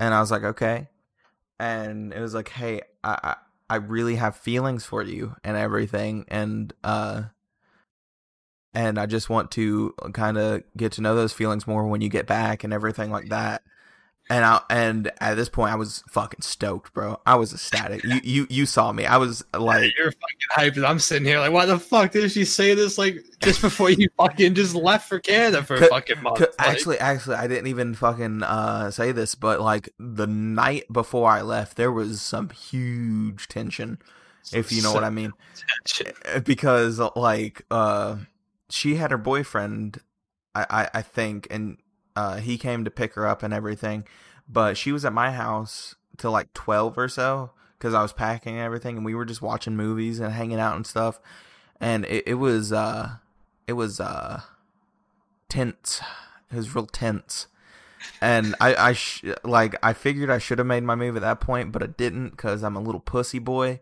[0.00, 0.88] and I was like, "Okay,"
[1.60, 3.36] and it was like, "Hey, I I,
[3.68, 7.24] I really have feelings for you and everything, and uh,
[8.72, 12.08] and I just want to kind of get to know those feelings more when you
[12.08, 13.62] get back and everything like that."
[14.28, 17.20] And I and at this point, I was fucking stoked, bro.
[17.24, 18.02] I was ecstatic.
[18.02, 19.06] you you you saw me.
[19.06, 20.84] I was like, You're fucking hyped.
[20.84, 22.98] I'm sitting here like, why the fuck did she say this?
[22.98, 26.38] Like just before you fucking just left for Canada for a Could- fucking month.
[26.38, 30.92] Could- Like, actually, actually, I didn't even fucking uh, say this, but like the night
[30.92, 33.98] before I left, there was some huge tension,
[34.52, 35.34] if you know what I mean,
[35.86, 36.16] shit.
[36.44, 38.16] because like uh,
[38.70, 40.00] she had her boyfriend,
[40.52, 41.76] I I, I think, and
[42.16, 44.04] uh, he came to pick her up and everything,
[44.48, 48.54] but she was at my house till like twelve or so because I was packing
[48.54, 51.20] and everything, and we were just watching movies and hanging out and stuff,
[51.80, 53.16] and it, it was uh,
[53.66, 54.40] it was uh
[55.48, 56.00] tense.
[56.50, 57.46] It was real tense.
[58.20, 61.40] And I, I sh- like, I figured I should have made my move at that
[61.40, 63.80] point, but I didn't because I'm a little pussy boy.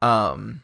[0.00, 0.62] Um,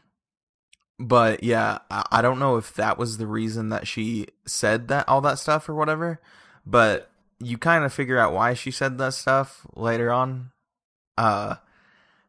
[0.99, 5.09] but yeah, I, I don't know if that was the reason that she said that
[5.09, 6.21] all that stuff or whatever.
[6.67, 10.51] But you kind of figure out why she said that stuff later on.
[11.19, 11.57] Uh,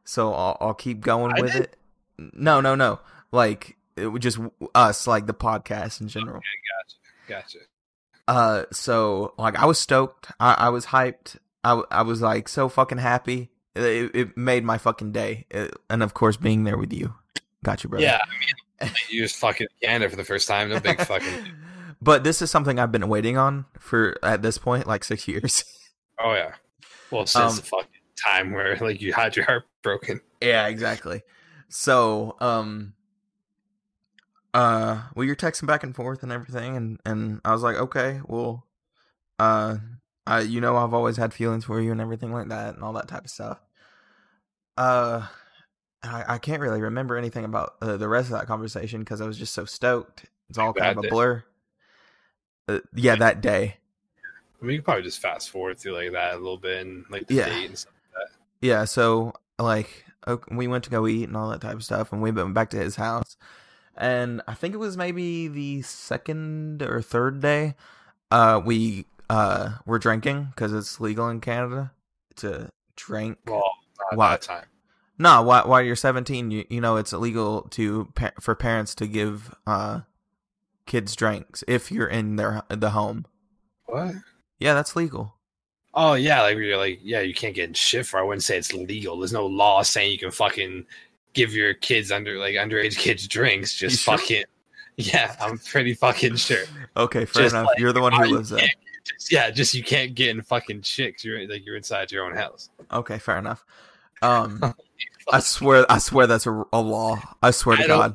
[0.03, 1.61] so I'll, I'll keep going I with did?
[1.63, 1.77] it.
[2.33, 2.99] No, no, no.
[3.31, 4.39] Like it was just
[4.73, 6.41] us, like the podcast in general.
[7.27, 7.41] Gotcha.
[7.43, 7.59] Gotcha.
[8.27, 10.27] Uh, so like I was stoked.
[10.39, 11.37] I, I was hyped.
[11.63, 13.49] I, I was like so fucking happy.
[13.75, 15.45] It, it made my fucking day.
[15.49, 17.13] It- and of course, being there with you,
[17.63, 18.05] got you, brother.
[18.05, 18.19] Yeah,
[18.81, 20.69] I mean, you just fucking Canada for the first time.
[20.69, 21.27] No big fucking.
[22.05, 25.63] but this is something I've been waiting on for at this point like six years.
[26.17, 26.53] Oh yeah.
[27.11, 30.21] Well, since Um, the fucking time where like you had your heart broken.
[30.39, 31.23] yeah, exactly.
[31.67, 32.93] So um,
[34.53, 38.21] uh, well, you're texting back and forth and everything, and and I was like, okay,
[38.25, 38.65] well,
[39.39, 39.75] uh,
[40.25, 42.93] I you know I've always had feelings for you and everything like that and all
[42.93, 43.59] that type of stuff.
[44.77, 45.27] Uh,
[46.01, 49.25] I, I can't really remember anything about uh, the rest of that conversation because I
[49.27, 50.27] was just so stoked.
[50.49, 51.43] It's all kind of a blur.
[52.67, 53.77] Uh, yeah, that day.
[54.61, 57.05] I mean, you could probably just fast forward through like that a little bit and
[57.09, 57.49] like the Yeah.
[57.49, 57.93] date and stuff.
[58.61, 62.11] Yeah, so like ok- we went to go eat and all that type of stuff,
[62.11, 63.37] and we went back to his house.
[63.95, 67.75] And I think it was maybe the second or third day,
[68.31, 71.91] uh, we uh were drinking because it's legal in Canada
[72.37, 73.37] to drink.
[73.45, 73.63] Well,
[74.13, 74.65] not that time.
[75.17, 79.53] No, while, while you're 17, you you know it's illegal to for parents to give
[79.67, 80.01] uh
[80.85, 83.25] kids drinks if you're in their the home.
[83.85, 84.15] What?
[84.59, 85.35] Yeah, that's legal.
[85.93, 88.19] Oh yeah, like you're like yeah, you can't get in shit for.
[88.19, 89.17] I wouldn't say it's legal.
[89.19, 90.85] There's no law saying you can fucking
[91.33, 93.73] give your kids under like underage kids drinks.
[93.75, 94.17] Just sure?
[94.17, 94.43] fucking
[94.97, 96.63] yeah, I'm pretty fucking sure.
[96.95, 97.67] Okay, fair Just enough.
[97.67, 98.67] like, you're the one who lives there.
[99.03, 102.25] Just, yeah, just you can't get in fucking shit 'cause you're like you're inside your
[102.25, 102.69] own house.
[102.91, 103.65] Okay, fair enough.
[104.21, 104.73] Um,
[105.31, 107.21] I swear, I swear that's a, a law.
[107.43, 108.13] I swear I to God.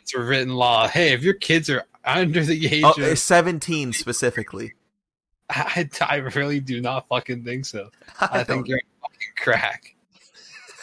[0.00, 0.88] It's a written law.
[0.88, 4.74] Hey, if your kids are under the age Oh, of, 17 specifically.
[5.50, 7.90] I, I really do not fucking think so.
[8.20, 9.94] I, I think you're fucking crack.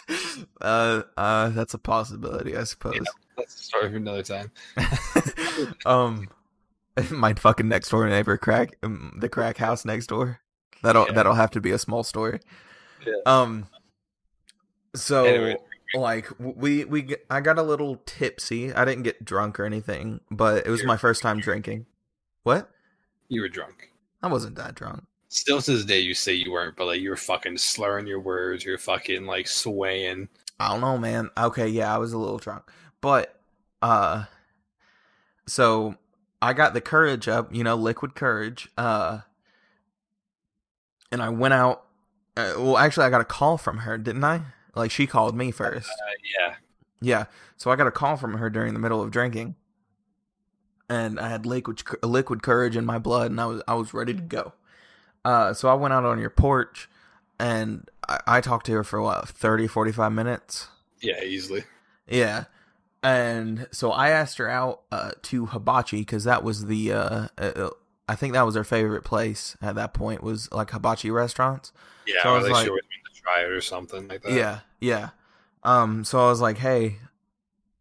[0.60, 3.04] uh, uh, that's a possibility, I suppose.
[3.36, 4.50] That's a story for another time.
[5.86, 6.28] um,
[7.10, 10.40] my fucking next door neighbor, crack, um, the crack house next door.
[10.82, 11.12] That'll Yeah.
[11.12, 12.40] that'll have to be a small story.
[13.06, 13.12] Yeah.
[13.26, 13.66] Um.
[14.94, 15.56] So, Anyway.
[15.94, 18.72] Like, we we I got a little tipsy.
[18.72, 21.86] I didn't get drunk or anything, but it was You're- my first time drinking.
[22.42, 22.70] What?
[23.28, 23.92] You were drunk.
[24.22, 25.04] I wasn't that drunk.
[25.28, 28.20] Still to this day, you say you weren't, but like you were fucking slurring your
[28.20, 28.64] words.
[28.64, 30.28] You're fucking like swaying.
[30.58, 31.30] I don't know, man.
[31.38, 32.64] Okay, yeah, I was a little drunk,
[33.00, 33.40] but
[33.80, 34.24] uh,
[35.46, 35.94] so
[36.42, 38.68] I got the courage up, you know, liquid courage.
[38.76, 39.20] Uh,
[41.12, 41.84] and I went out.
[42.36, 44.42] Uh, well, actually, I got a call from her, didn't I?
[44.80, 45.88] Like she called me first.
[45.88, 46.54] Uh, yeah,
[47.00, 47.24] Yeah.
[47.56, 49.54] So I got a call from her during the middle of drinking,
[50.88, 54.14] and I had liquid liquid courage in my blood, and I was I was ready
[54.14, 54.54] to go.
[55.24, 56.88] Uh, so I went out on your porch,
[57.38, 60.68] and I, I talked to her for what 30, 45 minutes.
[61.00, 61.64] Yeah, easily.
[62.08, 62.44] Yeah.
[63.02, 67.70] And so I asked her out uh, to Hibachi because that was the uh, uh,
[68.08, 71.72] I think that was her favorite place at that point was like hibachi restaurants.
[72.06, 72.80] Yeah, so I was like, sure
[73.38, 74.32] it or something like that.
[74.32, 75.10] Yeah, yeah.
[75.62, 76.96] Um, so I was like, hey,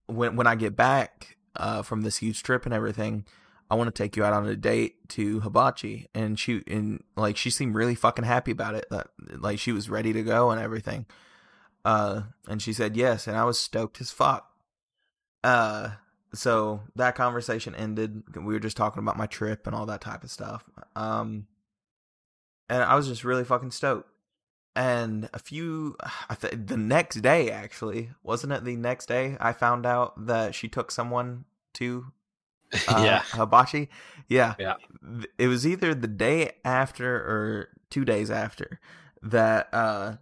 [0.07, 3.25] when when I get back uh, from this huge trip and everything,
[3.69, 6.07] I want to take you out on a date to hibachi.
[6.13, 8.85] And she and like she seemed really fucking happy about it.
[8.89, 9.07] That
[9.37, 11.05] like she was ready to go and everything.
[11.85, 14.51] Uh, and she said yes, and I was stoked as fuck.
[15.43, 15.91] Uh,
[16.33, 18.23] so that conversation ended.
[18.35, 20.63] We were just talking about my trip and all that type of stuff.
[20.95, 21.47] Um,
[22.69, 24.09] and I was just really fucking stoked.
[24.75, 25.97] And a few,
[26.29, 29.35] I th- the next day actually, wasn't it the next day?
[29.39, 32.05] I found out that she took someone to,
[32.87, 33.89] uh, yeah, hibachi.
[34.27, 34.75] Yeah, yeah.
[35.37, 38.79] It was either the day after or two days after
[39.23, 39.69] that.
[39.73, 40.17] Uh,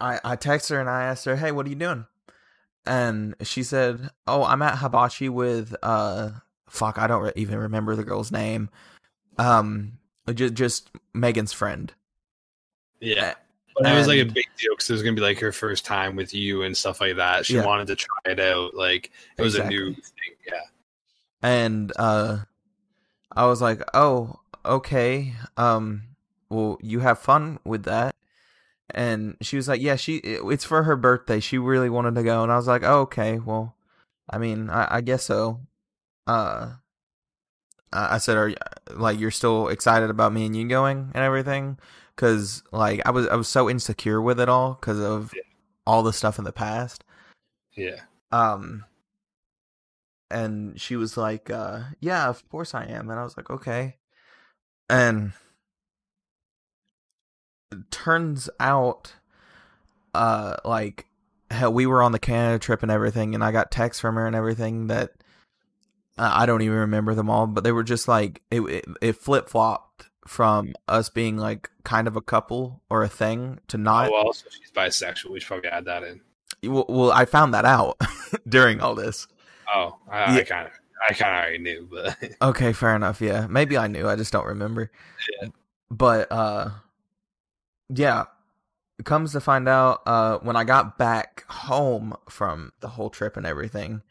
[0.00, 2.06] I I texted her and I asked her, "Hey, what are you doing?"
[2.86, 6.30] and she said, "Oh, I'm at Hibachi with uh,
[6.68, 8.70] fuck, I don't re- even remember the girl's name.
[9.38, 9.98] Um,
[10.32, 11.92] just just Megan's friend."
[13.00, 13.34] Yeah.
[13.82, 15.84] But it was like a big deal because it was gonna be like her first
[15.84, 17.46] time with you and stuff like that.
[17.46, 17.64] She yeah.
[17.64, 18.74] wanted to try it out.
[18.74, 19.76] Like it was exactly.
[19.76, 20.34] a new thing.
[20.46, 20.62] Yeah.
[21.42, 22.38] And uh,
[23.32, 25.34] I was like, "Oh, okay.
[25.56, 26.02] Um,
[26.48, 28.14] well, you have fun with that."
[28.94, 31.40] and she was like, "Yeah, she it's for her birthday.
[31.40, 33.76] She really wanted to go." And I was like, oh, "Okay, well,
[34.28, 35.60] I mean, I, I guess so."
[36.26, 36.74] Uh,
[37.92, 38.52] I said, "Are
[38.90, 41.78] like you're still excited about me and you going and everything?"
[42.20, 45.40] Because like I was I was so insecure with it all because of yeah.
[45.86, 47.02] all the stuff in the past.
[47.74, 48.02] Yeah.
[48.30, 48.84] Um.
[50.30, 53.96] And she was like, uh, "Yeah, of course I am." And I was like, "Okay."
[54.90, 55.32] And
[57.90, 59.14] turns out,
[60.12, 61.06] uh, like
[61.50, 64.26] hell, we were on the Canada trip and everything, and I got texts from her
[64.26, 65.12] and everything that
[66.18, 68.60] uh, I don't even remember them all, but they were just like it.
[68.60, 73.58] It, it flip flopped from us being like kind of a couple or a thing
[73.68, 74.08] to not.
[74.08, 75.30] Oh, well, so she's bisexual.
[75.30, 76.20] We should probably add that in.
[76.64, 78.00] Well, well I found that out
[78.48, 79.26] during all this.
[79.74, 80.40] Oh, I, yeah.
[80.40, 80.72] I kind of,
[81.08, 83.20] I kind of already knew, but okay, fair enough.
[83.20, 84.08] Yeah, maybe I knew.
[84.08, 84.90] I just don't remember.
[85.40, 85.48] Yeah.
[85.90, 86.70] But uh,
[87.88, 88.24] yeah,
[89.04, 93.46] comes to find out uh, when I got back home from the whole trip and
[93.46, 94.02] everything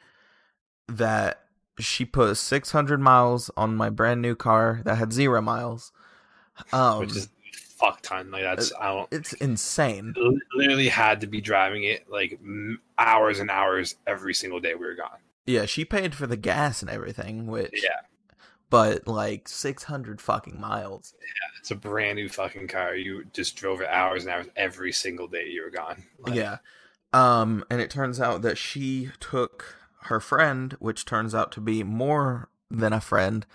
[0.87, 1.43] that
[1.79, 5.91] she put 600 miles on my brand new car that had zero miles.
[6.71, 7.29] Um, Which is
[7.79, 8.31] fuck ton.
[8.31, 9.07] Like that's I don't.
[9.11, 10.13] It's insane.
[10.53, 12.39] Literally had to be driving it like
[12.97, 15.19] hours and hours every single day we were gone.
[15.45, 18.01] Yeah, she paid for the gas and everything, which yeah,
[18.69, 21.13] but like 600 fucking miles.
[21.19, 22.95] Yeah, it's a brand new fucking car.
[22.95, 26.03] You just drove it hours and hours every single day you were gone.
[26.19, 26.57] Like, yeah.
[27.11, 31.83] Um, and it turns out that she took her friend, which turns out to be
[31.83, 33.45] more than a friend,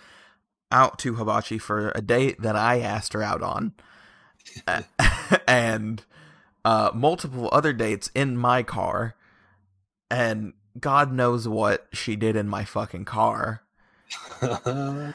[0.71, 3.73] out to Hibachi for a date that I asked her out on.
[5.49, 6.05] and
[6.65, 9.15] uh, multiple other dates in my car.
[10.11, 13.65] And God knows what she did in my fucking car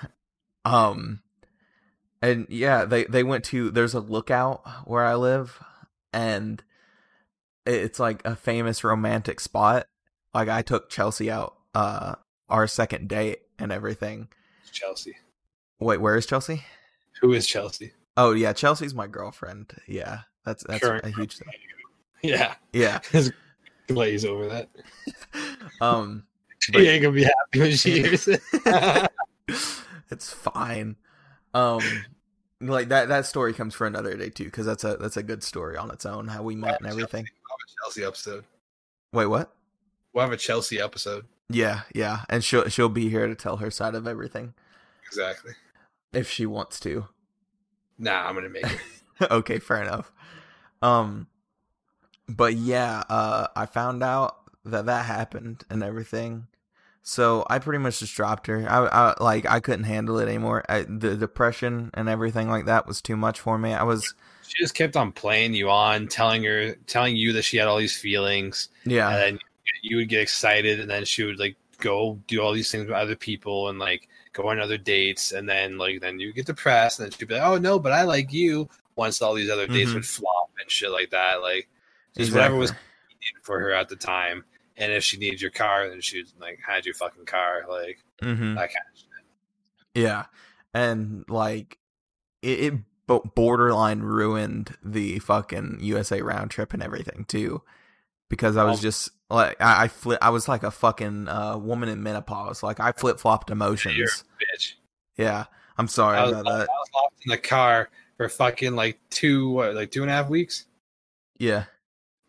[0.65, 1.21] um
[2.21, 5.63] and yeah, they they went to there's a lookout where I live
[6.11, 6.61] and
[7.65, 9.87] it's like a famous romantic spot.
[10.33, 12.15] Like I took Chelsea out uh
[12.49, 14.27] our second date and everything.
[14.71, 15.17] Chelsea.
[15.79, 16.63] Wait, where is Chelsea?
[17.21, 17.93] Who is Chelsea?
[18.17, 19.73] Oh yeah, Chelsea's my girlfriend.
[19.87, 20.21] Yeah.
[20.45, 21.47] That's that's Current a huge thing.
[22.21, 22.55] Yeah.
[22.73, 22.99] Yeah.
[23.87, 24.69] glaze over that.
[25.81, 26.23] um
[26.59, 28.41] she but, ain't gonna be happy when she hears it.
[30.11, 30.97] it's fine.
[31.53, 31.81] Um,
[32.61, 35.43] like that that story comes for another day too, because that's a that's a good
[35.43, 36.27] story on its own.
[36.27, 37.23] How we met and everything.
[37.23, 38.43] We'll have a Chelsea episode.
[39.13, 39.53] Wait, what?
[40.13, 41.25] We'll have a Chelsea episode.
[41.49, 44.53] Yeah, yeah, and she'll she'll be here to tell her side of everything.
[45.07, 45.53] Exactly.
[46.13, 47.07] If she wants to.
[47.97, 48.79] Nah, I'm gonna make it.
[49.31, 50.11] okay, fair enough.
[50.81, 51.27] Um,
[52.27, 56.47] but yeah, uh, I found out that that happened and everything.
[57.01, 58.67] So I pretty much just dropped her.
[58.69, 60.63] I, I like I couldn't handle it anymore.
[60.69, 63.73] I, the depression and everything like that was too much for me.
[63.73, 64.13] I was.
[64.47, 67.77] She just kept on playing you on, telling her, telling you that she had all
[67.77, 68.69] these feelings.
[68.85, 69.09] Yeah.
[69.09, 69.39] And then
[69.81, 72.95] you would get excited, and then she would like go do all these things with
[72.95, 76.99] other people, and like go on other dates, and then like then you get depressed,
[76.99, 79.65] and then she'd be like, "Oh no, but I like you." Once all these other
[79.67, 79.95] dates mm-hmm.
[79.95, 81.69] would flop and shit like that, like
[82.17, 82.39] just exactly.
[82.39, 82.73] whatever was
[83.43, 84.43] for her at the time
[84.79, 88.55] and if she needs your car, then she'd like hide your fucking car, like Mm-hmm.
[88.55, 89.07] that kind of shit.
[89.93, 90.25] Yeah,
[90.73, 91.77] and like
[92.41, 92.73] it,
[93.07, 97.61] it borderline ruined the fucking USA round trip and everything too,
[98.29, 100.19] because I was Um, just like I, I flip.
[100.21, 102.63] I was like a fucking uh, woman in menopause.
[102.63, 103.95] Like I flip flopped emotions.
[103.95, 104.73] You're a bitch.
[105.17, 105.45] Yeah,
[105.77, 109.49] I'm sorry I was, about I was locked in the car for fucking like two,
[109.51, 110.65] what, like two and a half weeks.
[111.37, 111.65] Yeah,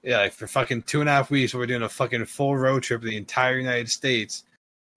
[0.03, 2.82] Yeah, like for fucking two and a half weeks, we're doing a fucking full road
[2.82, 4.44] trip of the entire United States,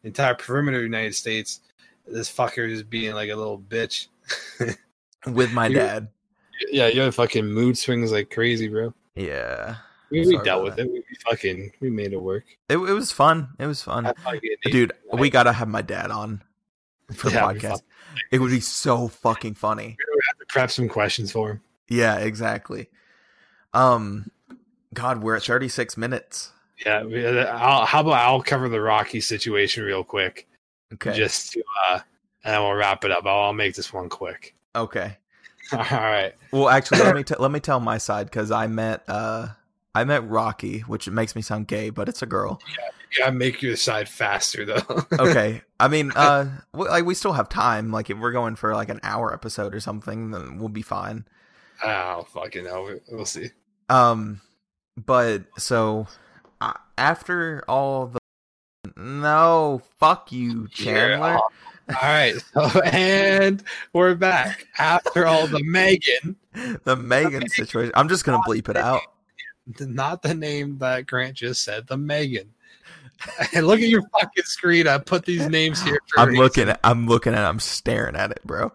[0.01, 1.61] the entire perimeter of the United States.
[2.05, 4.07] This fucker is being like a little bitch.
[5.27, 6.09] with my dad.
[6.71, 8.93] yeah, you have fucking mood swings like crazy, bro.
[9.15, 9.77] Yeah,
[10.13, 10.87] We, we dealt about with it.
[10.87, 12.45] We, we fucking we made it work.
[12.69, 13.49] it, it was fun.
[13.59, 14.93] It was fun, I fucking dude.
[15.11, 16.41] We gotta have my dad on
[17.13, 17.81] for the Yeah, we podcast.
[18.31, 19.97] It would be so fucking funny.
[19.99, 21.61] we have to prep some questions for him.
[21.89, 22.89] Yeah, exactly.
[23.73, 24.29] Um,
[24.93, 26.51] God, we're at 36 minutes.
[26.85, 30.47] Yeah, we, uh, I'll, how about I'll cover the Rocky situation real quick,
[30.93, 31.13] Okay.
[31.13, 31.99] just to, uh,
[32.43, 33.25] and then we'll wrap it up.
[33.25, 34.55] I'll, I'll make this one quick.
[34.75, 35.17] okay.
[35.71, 36.33] All right.
[36.51, 39.47] Well, actually, let me t- let me tell my side because I met uh
[39.95, 42.59] I met Rocky, which makes me sound gay, but it's a girl.
[42.67, 45.03] Yeah, gotta make your side faster though.
[45.19, 45.61] Okay.
[45.79, 47.91] I mean, uh, w- like we still have time.
[47.91, 51.25] Like if we're going for like an hour episode or something, then we'll be fine.
[51.83, 53.49] oh fucking hell, we- we'll see.
[53.89, 54.41] Um,
[54.97, 56.07] but so
[56.61, 58.19] uh, after all the
[58.97, 61.29] no, fuck you, Chandler.
[61.29, 61.39] Yeah.
[61.89, 66.37] All right, so, and we're back after all the Megan,
[66.83, 67.91] The Megan situation.
[67.95, 69.01] I'm just gonna bleep it out.
[69.79, 72.53] Not the name that Grant just said, the Megan.
[73.53, 74.87] And look at your fucking screen.
[74.87, 75.99] I put these names here.
[76.17, 76.79] I'm reason, looking at.
[76.83, 77.45] I'm looking at.
[77.45, 78.71] I'm staring at it, bro.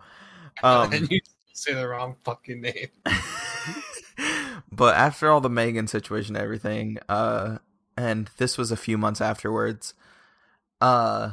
[0.62, 1.20] Um, and you
[1.53, 2.89] say the wrong fucking name.
[4.72, 7.59] but after all the Megan situation and everything, uh,
[7.97, 9.95] and this was a few months afterwards,
[10.80, 11.32] uh,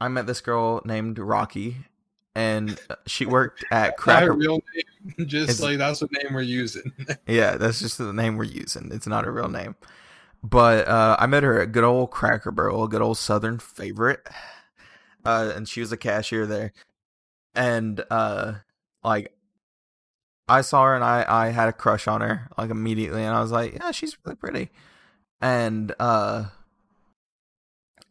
[0.00, 1.78] I met this girl named Rocky,
[2.34, 4.32] and she worked at Cracker.
[4.32, 6.92] real name, just It's- like that's the name we're using.
[7.26, 8.90] yeah, that's just the name we're using.
[8.92, 9.74] It's not a real name.
[10.42, 14.26] But uh, I met her at good old Cracker Barrel, a good old Southern favorite,
[15.24, 16.72] uh, and she was a cashier there.
[17.54, 18.54] And uh,
[19.04, 19.34] like,
[20.48, 23.40] I saw her and I I had a crush on her like immediately, and I
[23.42, 24.70] was like, yeah, she's really pretty.
[25.42, 26.46] And uh,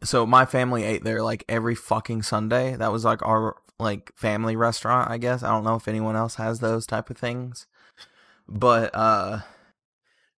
[0.02, 2.76] so my family ate there like every fucking Sunday.
[2.76, 5.42] That was like our like family restaurant, I guess.
[5.42, 7.66] I don't know if anyone else has those type of things,
[8.48, 9.40] but uh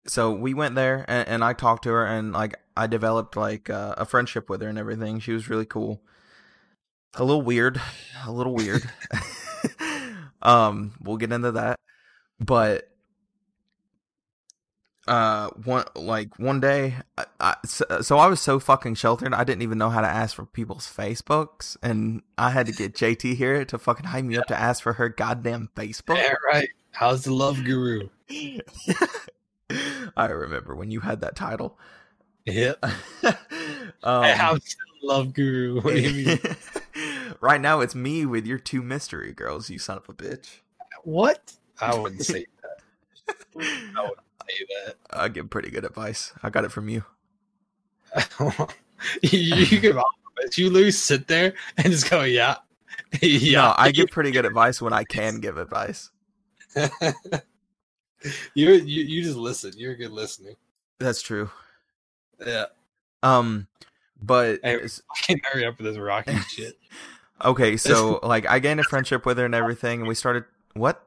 [0.07, 3.69] so we went there and, and I talked to her and like I developed like
[3.69, 5.21] uh, a friendship with her and everything.
[5.21, 6.01] She was really cool.
[7.15, 7.81] A little weird,
[8.25, 8.91] a little weird.
[10.43, 11.79] um, we'll get into that.
[12.39, 12.90] But
[15.11, 19.43] uh one like one day I, I, so, so I was so fucking sheltered I
[19.43, 23.35] didn't even know how to ask for people's Facebooks and I had to get JT
[23.35, 26.17] here to fucking hype me up to ask for her goddamn Facebook.
[26.17, 26.69] yeah, right.
[26.93, 28.09] How's the love guru?
[30.17, 31.77] I remember when you had that title.
[32.47, 32.85] Yep.
[34.05, 35.81] um, how's the love guru?
[35.83, 36.39] What do you mean?
[37.41, 40.61] right now it's me with your two mystery girls, you son of a bitch.
[41.03, 41.55] what?
[41.81, 43.37] I wouldn't say that.
[43.97, 44.19] I wouldn't
[45.11, 46.33] I give pretty good advice.
[46.43, 47.05] I got it from you.
[48.39, 48.53] you,
[49.23, 50.59] you give it.
[50.59, 52.57] You literally sit there and just go, yeah,
[53.21, 53.63] yeah.
[53.63, 56.11] No, I give pretty good advice when I can give advice.
[56.75, 56.93] you,
[58.55, 59.73] you you just listen.
[59.77, 60.53] You're a good listener.
[60.99, 61.51] That's true.
[62.45, 62.67] Yeah.
[63.23, 63.67] Um,
[64.23, 64.79] but Hey,
[65.19, 66.79] Fucking hurry up with this rocky shit.
[67.45, 70.45] okay, so like I gained a friendship with her and everything, and we started.
[70.75, 71.05] What?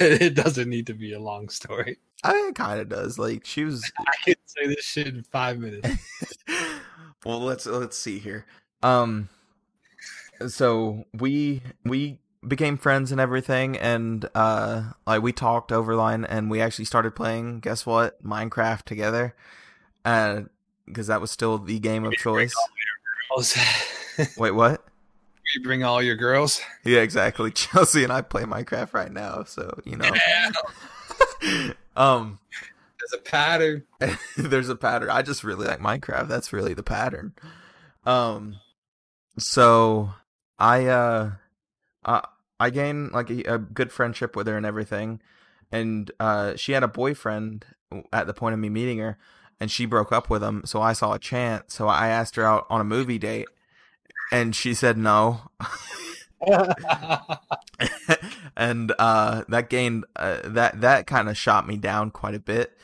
[0.00, 1.98] It doesn't need to be a long story.
[2.22, 3.18] I kind of does.
[3.18, 3.90] Like she was.
[3.98, 5.88] I can say this shit in five minutes.
[7.24, 8.46] well, let's let's see here.
[8.82, 9.28] Um,
[10.48, 16.50] so we we became friends and everything, and uh, like we talked over line, and
[16.50, 17.60] we actually started playing.
[17.60, 18.22] Guess what?
[18.24, 19.34] Minecraft together,
[20.04, 20.42] uh,
[20.86, 22.54] because that was still the game of choice.
[24.36, 24.84] Wait, what?
[25.54, 26.60] You bring all your girls.
[26.84, 27.50] Yeah, exactly.
[27.54, 30.10] Chelsea and I play Minecraft right now, so you know.
[31.42, 31.72] Yeah.
[31.96, 32.38] um,
[33.00, 33.84] There's a pattern.
[34.36, 35.10] there's a pattern.
[35.10, 36.28] I just really like Minecraft.
[36.28, 37.34] That's really the pattern.
[38.06, 38.56] Um,
[39.38, 40.10] so
[40.58, 41.32] I uh,
[42.04, 42.26] I
[42.58, 45.20] I gained like a, a good friendship with her and everything,
[45.72, 47.66] and uh, she had a boyfriend
[48.12, 49.18] at the point of me meeting her,
[49.60, 50.62] and she broke up with him.
[50.64, 51.74] So I saw a chance.
[51.74, 53.48] So I asked her out on a movie date,
[54.32, 55.40] and she said no.
[58.56, 62.76] and uh, that gained uh, that that kind of shot me down quite a bit.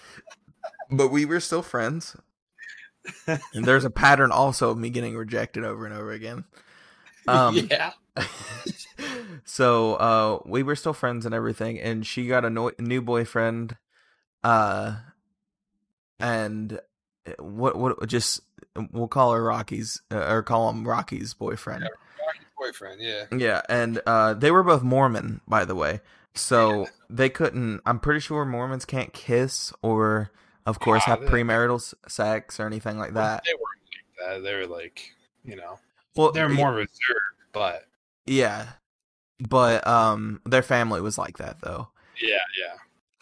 [0.90, 2.16] But we were still friends.
[3.26, 6.44] and there's a pattern also of me getting rejected over and over again.
[7.26, 7.92] Um, yeah.
[9.44, 13.76] so uh, we were still friends and everything, and she got a no- new boyfriend.
[14.42, 14.96] Uh,
[16.18, 16.80] and
[17.26, 18.40] eh, what what just
[18.92, 21.82] we'll call her Rocky's uh, or call him Rocky's boyfriend.
[21.82, 23.24] Rocky's boyfriend, yeah.
[23.36, 26.00] Yeah, and uh, they were both Mormon, by the way.
[26.34, 27.80] So they couldn't.
[27.84, 30.30] I'm pretty sure Mormons can't kiss or,
[30.64, 33.42] of course, Ah, have premarital sex or anything like that.
[33.44, 34.42] They weren't like that.
[34.44, 35.12] They were like,
[35.44, 35.78] you know,
[36.14, 36.90] Well, they're more reserved,
[37.52, 37.84] but
[38.26, 38.66] Yeah,
[39.40, 41.88] but um, their family was like that though.
[42.22, 42.74] yeah, yeah.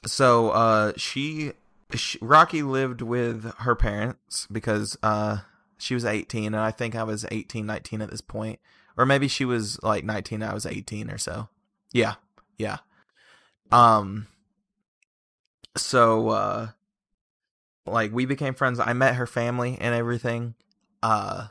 [0.07, 1.53] So uh, she,
[1.95, 5.39] she Rocky lived with her parents because uh,
[5.79, 8.61] she was 18 and I think I was 18, 19 at this point,
[8.97, 11.49] or maybe she was like 19, I was 18 or so.
[11.93, 12.15] Yeah,
[12.59, 12.79] yeah.
[13.71, 14.27] Um.
[15.77, 16.69] So uh,
[17.87, 18.81] like we became friends.
[18.81, 20.55] I met her family and everything,
[21.03, 21.49] uh,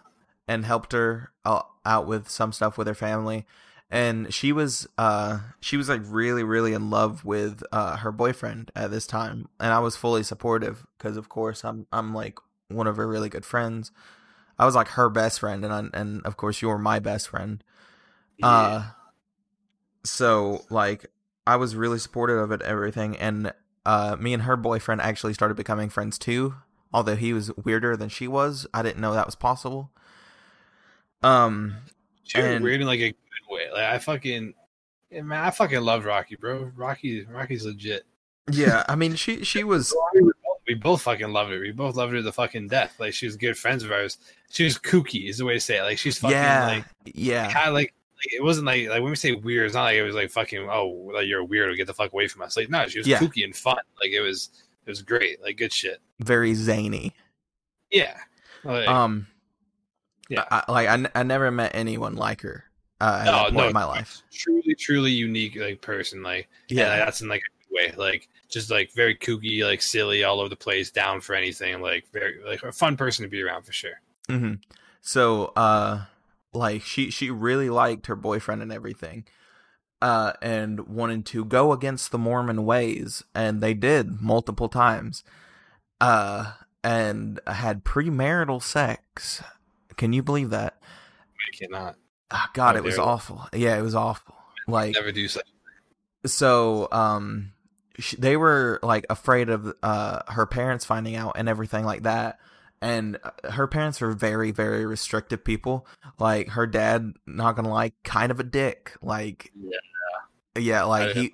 [0.48, 3.46] and helped her out, out with some stuff with her family
[3.90, 8.72] and she was uh she was like really really in love with uh her boyfriend
[8.76, 9.48] at this time.
[9.60, 12.38] And i was fully supportive because of course i'm i'm like
[12.70, 13.92] one of her really good friends.
[14.60, 17.64] I was like her best friend and I, and of course you're my best friend.
[18.44, 18.90] Uh
[20.04, 21.06] so like
[21.46, 23.16] i was really supportive of it everything.
[23.18, 23.54] And
[23.86, 26.56] uh me and her boyfriend actually started becoming friends too.
[26.94, 29.92] Although he was weirder than she was i didn't know that was possible.
[31.24, 31.76] Um
[32.24, 33.14] She was and- weird in like a
[33.50, 33.70] way.
[33.72, 34.54] Like I fucking,
[35.12, 36.72] yeah, man, I fucking loved Rocky, bro.
[36.76, 38.04] Rocky, Rocky's legit.
[38.52, 39.94] yeah i mean she she was
[40.68, 41.60] We both- fucking loved her.
[41.62, 42.96] We both loved her to the fucking death.
[43.00, 44.18] Like she was good friends of ours.
[44.50, 45.84] She was kooky, is the way to say it.
[45.84, 49.10] Like she's fucking yeah like yeah kind of like, like it wasn't like like when
[49.12, 51.78] we say weird, it's not like it was like fucking oh like you're a weirdo,
[51.78, 52.58] get the fuck away from us.
[52.58, 53.18] Like no, she was Yeah.
[53.20, 53.78] kooky and fun.
[54.02, 54.50] Like it was
[54.86, 55.42] it was great.
[55.42, 56.00] Like good shit.
[56.20, 57.14] very zany
[57.90, 58.18] Yeah.
[58.66, 59.28] Like, um
[60.28, 60.44] yeah.
[60.52, 62.66] I- like I, n- I never met anyone like her
[63.02, 66.24] uh, at No, point no, in my life truly, truly unique like person.
[66.24, 67.94] Like yeah, that's in like a good way.
[67.98, 71.82] Like just like very kooky, like silly, all over the place, down for anything.
[71.82, 74.02] Like very like a fun person to be around for sure.
[74.30, 74.54] hmm
[75.02, 76.06] so uh
[76.54, 79.26] like she she really liked her boyfriend and everything
[80.02, 85.24] uh and wanted to go against the mormon ways and they did multiple times
[86.02, 89.44] uh and had premarital sex
[89.96, 91.96] can you believe that I cannot
[92.32, 93.48] Ah, god How it was awful.
[93.54, 94.36] Yeah it was awful.
[94.68, 95.46] Like never do such.
[96.26, 97.54] so um
[98.18, 102.40] they were like afraid of uh her parents finding out and everything like that.
[102.82, 105.88] And uh, her parents were very very restrictive people.
[106.20, 108.94] Like her dad not gonna lie kind of a dick.
[109.02, 109.80] Like Yeah.
[110.60, 111.34] yeah like he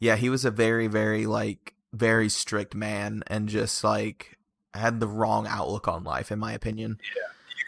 [0.00, 4.36] yeah he was a very very like very strict man and just like
[4.74, 6.98] had the wrong outlook on life in my opinion.
[7.14, 7.22] You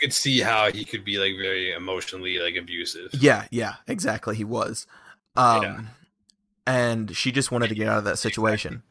[0.05, 3.11] could see how he could be like very emotionally like abusive.
[3.15, 4.87] yeah yeah exactly he was
[5.37, 5.81] um Yeah.
[6.67, 8.83] and she just wanted to get out of that situation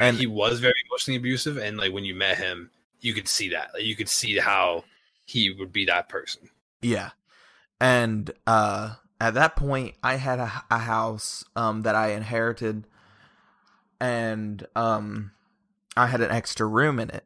[0.00, 1.56] and and he was very emotionally abusive.
[1.56, 3.70] And like when you met him, you could see that.
[3.74, 4.82] Like you could see how
[5.24, 6.50] he would be that person.
[6.82, 7.10] Yeah.
[7.80, 12.88] And uh at that point I had a, a house um that I inherited
[14.00, 15.30] and um
[15.96, 17.24] I had an extra room in it.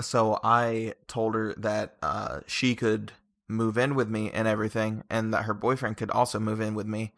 [0.00, 3.12] So I told her that uh she could
[3.48, 6.86] move in with me and everything and that her boyfriend could also move in with
[6.86, 7.12] me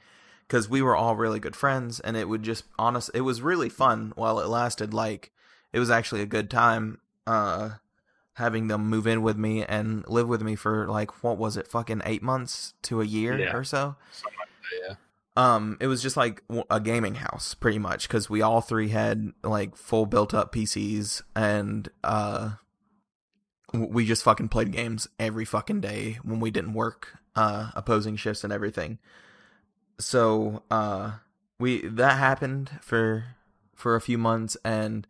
[0.48, 3.68] cuz we were all really good friends and it would just honest it was really
[3.68, 5.32] fun while it lasted like
[5.72, 7.70] it was actually a good time uh
[8.34, 11.66] having them move in with me and live with me for like what was it
[11.66, 13.56] fucking 8 months to a year Yeah.
[13.56, 13.96] or so
[14.80, 14.94] Yeah.
[15.36, 19.32] um it was just like a gaming house pretty much cuz we all three had
[19.42, 22.50] like full built up PCs and uh
[23.72, 28.44] we just fucking played games every fucking day when we didn't work uh opposing shifts
[28.44, 28.98] and everything.
[29.98, 31.12] So uh
[31.58, 33.36] we that happened for
[33.74, 35.06] for a few months and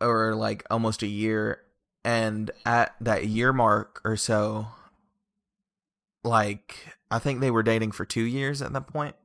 [0.00, 1.62] or like almost a year.
[2.04, 4.68] And at that year mark or so
[6.24, 9.16] like i think they were dating for 2 years at that point.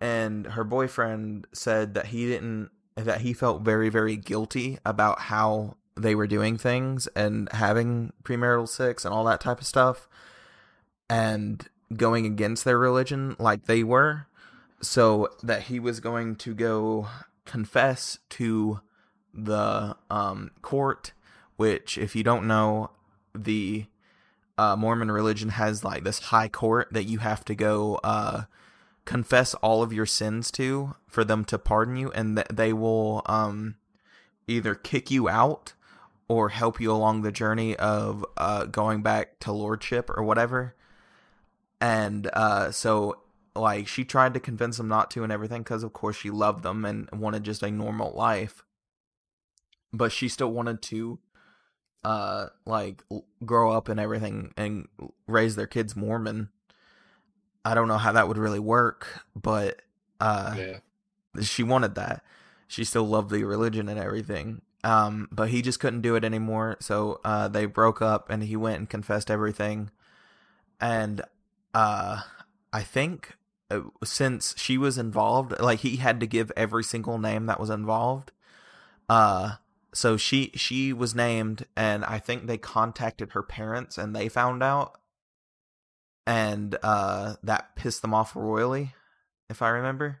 [0.00, 5.76] And her boyfriend said that he didn't that he felt very very guilty about how
[5.98, 10.08] they were doing things and having premarital sex and all that type of stuff
[11.10, 14.26] and going against their religion like they were.
[14.80, 17.08] So that he was going to go
[17.44, 18.80] confess to
[19.34, 21.12] the um, court
[21.56, 22.90] which if you don't know
[23.34, 23.86] the
[24.56, 28.42] uh, mormon religion has like this high court that you have to go uh,
[29.08, 32.12] confess all of your sins to for them to pardon you.
[32.12, 33.76] And th- they will um,
[34.46, 35.72] either kick you out
[36.28, 40.74] or help you along the journey of uh, going back to lordship or whatever.
[41.80, 43.22] And uh, so,
[43.56, 46.62] like, she tried to convince them not to and everything because, of course, she loved
[46.62, 48.62] them and wanted just a normal life.
[49.92, 51.18] But she still wanted to,
[52.04, 53.02] uh, like,
[53.44, 54.86] grow up and everything and
[55.26, 56.50] raise their kids Mormon.
[57.64, 59.80] I don't know how that would really work, but
[60.20, 60.78] uh, yeah.
[61.42, 62.22] she wanted that.
[62.66, 66.76] She still loved the religion and everything um, but he just couldn't do it anymore.
[66.80, 69.90] So uh, they broke up, and he went and confessed everything.
[70.80, 71.22] And
[71.74, 72.22] uh,
[72.72, 73.36] I think
[73.70, 77.70] uh, since she was involved, like he had to give every single name that was
[77.70, 78.32] involved.
[79.08, 79.56] Uh,
[79.92, 84.62] so she she was named, and I think they contacted her parents, and they found
[84.62, 85.00] out,
[86.26, 88.94] and uh, that pissed them off royally,
[89.48, 90.20] if I remember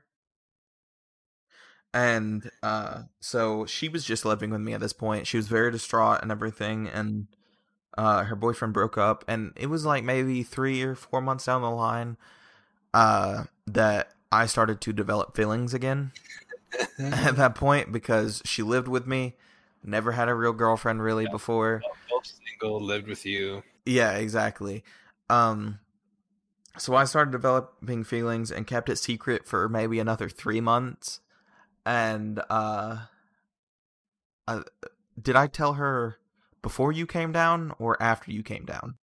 [1.94, 5.26] and uh so she was just living with me at this point.
[5.26, 7.26] She was very distraught and everything and
[7.96, 11.62] uh her boyfriend broke up and it was like maybe three or four months down
[11.62, 12.16] the line
[12.94, 16.12] uh that i started to develop feelings again
[16.98, 19.34] at that point because she lived with me
[19.82, 21.82] never had a real girlfriend really yeah, before.
[22.22, 23.62] Single lived with you.
[23.86, 24.84] Yeah exactly.
[25.30, 25.80] Um
[26.76, 31.20] so i started developing feelings and kept it secret for maybe another three months
[31.88, 32.98] and uh,
[34.46, 34.60] uh,
[35.20, 36.18] did I tell her
[36.60, 38.96] before you came down or after you came down?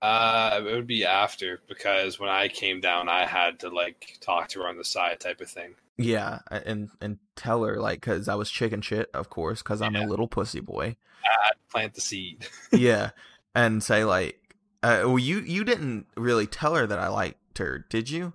[0.00, 4.48] Uh, it would be after because when I came down, I had to like talk
[4.50, 5.74] to her on the side, type of thing.
[5.96, 9.94] Yeah, and and tell her like because I was chicken shit, of course, because I'm
[9.94, 10.06] yeah.
[10.06, 10.96] a little pussy boy.
[11.24, 12.46] I plant the seed.
[12.72, 13.10] yeah,
[13.56, 14.38] and say like,
[14.84, 18.34] uh, well, you you didn't really tell her that I liked her, did you?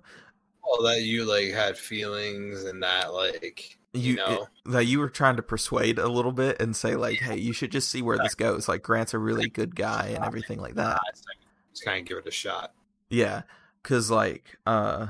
[0.70, 4.42] Well that you like had feelings and that like you, you know?
[4.42, 7.52] it, that you were trying to persuade a little bit and say like hey you
[7.52, 8.68] should just see where this goes.
[8.68, 11.00] Like grant's a really good guy and everything like that.
[11.72, 12.72] just kind of give it a shot.
[13.08, 13.42] Yeah
[13.82, 15.08] because like uh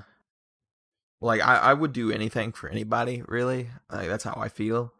[1.20, 3.68] like I, I would do anything for anybody really.
[3.90, 4.92] Like that's how i feel.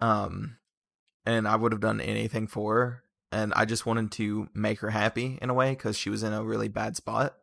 [0.00, 0.58] Um
[1.24, 4.90] and i would have done anything for her and i just wanted to make her
[4.90, 7.36] happy in a way because she was in a really bad spot.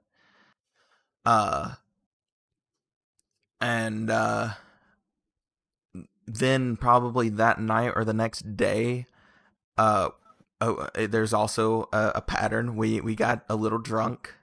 [1.25, 1.73] Uh
[3.63, 4.49] and uh,
[6.27, 9.05] then probably that night or the next day,
[9.77, 10.09] uh,
[10.59, 12.75] oh, uh, there's also a, a, pattern.
[12.75, 14.33] We we got a little drunk,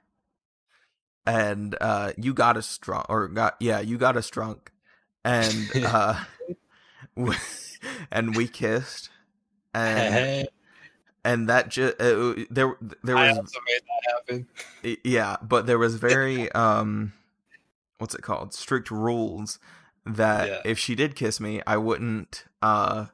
[1.23, 4.71] and uh, you got us drunk, or got yeah, you got us drunk,
[5.23, 6.15] and uh,
[7.15, 7.35] we,
[8.11, 9.11] and we kissed,
[9.75, 10.47] and
[11.23, 14.47] and that just uh, there there was I also made that happen.
[15.03, 17.13] Yeah, but there was very um
[18.01, 19.59] what's it called strict rules
[20.05, 20.61] that yeah.
[20.65, 22.45] if she did kiss me, I wouldn't.
[22.61, 23.05] uh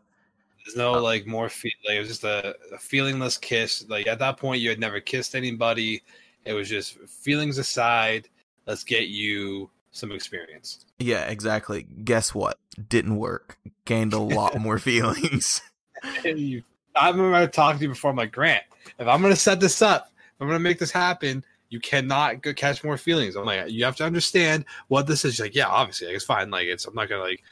[0.66, 3.86] There's no uh, like more feel like it was just a, a feelingless kiss.
[3.88, 6.02] Like at that point, you had never kissed anybody.
[6.46, 8.30] It was just feelings aside.
[8.66, 10.86] Let's get you some experience.
[11.00, 11.88] Yeah, exactly.
[12.04, 12.58] Guess what?
[12.90, 13.58] Didn't work.
[13.86, 15.62] Gained a lot more feelings.
[16.04, 18.12] I remember talking to you before.
[18.12, 18.64] I'm like, Grant,
[18.98, 22.84] if I'm gonna set this up, if I'm gonna make this happen, you cannot catch
[22.84, 23.36] more feelings.
[23.36, 25.34] I'm like, you have to understand what this is.
[25.34, 26.50] She's like, yeah, obviously, like, it's fine.
[26.50, 27.44] Like, it's I'm not gonna like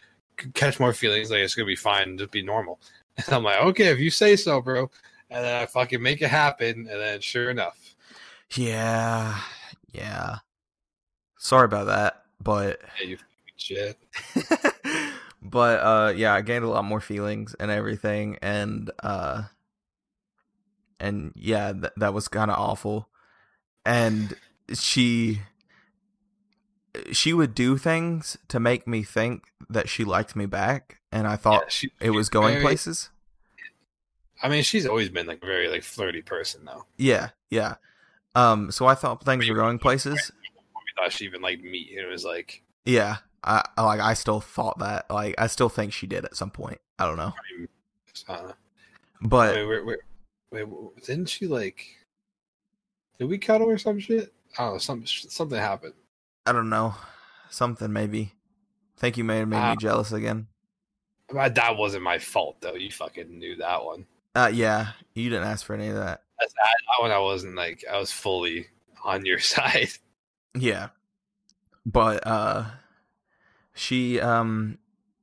[0.54, 1.32] catch more feelings.
[1.32, 2.18] Like, it's gonna be fine.
[2.18, 2.80] Just be normal.
[3.18, 4.92] And I'm like, okay, if you say so, bro.
[5.30, 6.86] And then I fucking make it happen.
[6.92, 7.96] And then sure enough,
[8.54, 9.40] yeah,
[9.94, 10.40] yeah.
[11.38, 13.18] Sorry about that, but yeah, you
[13.56, 13.98] shit.
[15.42, 19.44] but uh, yeah, I gained a lot more feelings and everything, and uh,
[21.00, 23.08] and yeah, th- that was kind of awful
[23.86, 24.36] and
[24.74, 25.42] she
[27.12, 31.36] she would do things to make me think that she liked me back and i
[31.36, 33.10] thought yeah, she, it was going very, places.
[34.42, 36.86] I mean she's always been like a very like flirty person though.
[36.98, 37.76] Yeah yeah.
[38.34, 40.32] Um so i thought things were going places.
[40.42, 44.80] we thought she even liked me it was like yeah i like i still thought
[44.80, 46.80] that like i still think she did at some point.
[46.98, 47.34] I don't know.
[48.28, 48.54] Uh,
[49.22, 50.00] but wait, wait,
[50.52, 51.86] wait, wait, didn't she like
[53.20, 54.34] did we cuddle or some shit?
[54.58, 54.78] Oh.
[54.78, 55.94] Some something happened.
[56.46, 56.96] I don't know.
[57.50, 58.34] Something maybe.
[58.98, 60.48] Think you may have made uh, me jealous again.
[61.34, 62.76] That wasn't my fault though.
[62.76, 64.06] You fucking knew that one.
[64.34, 64.90] Uh, yeah.
[65.14, 66.24] You didn't ask for any of that.
[66.40, 68.68] That's, that, that one I wasn't like I was fully
[69.04, 69.90] on your side.
[70.54, 70.90] Yeah.
[71.86, 72.66] But uh,
[73.74, 74.78] she um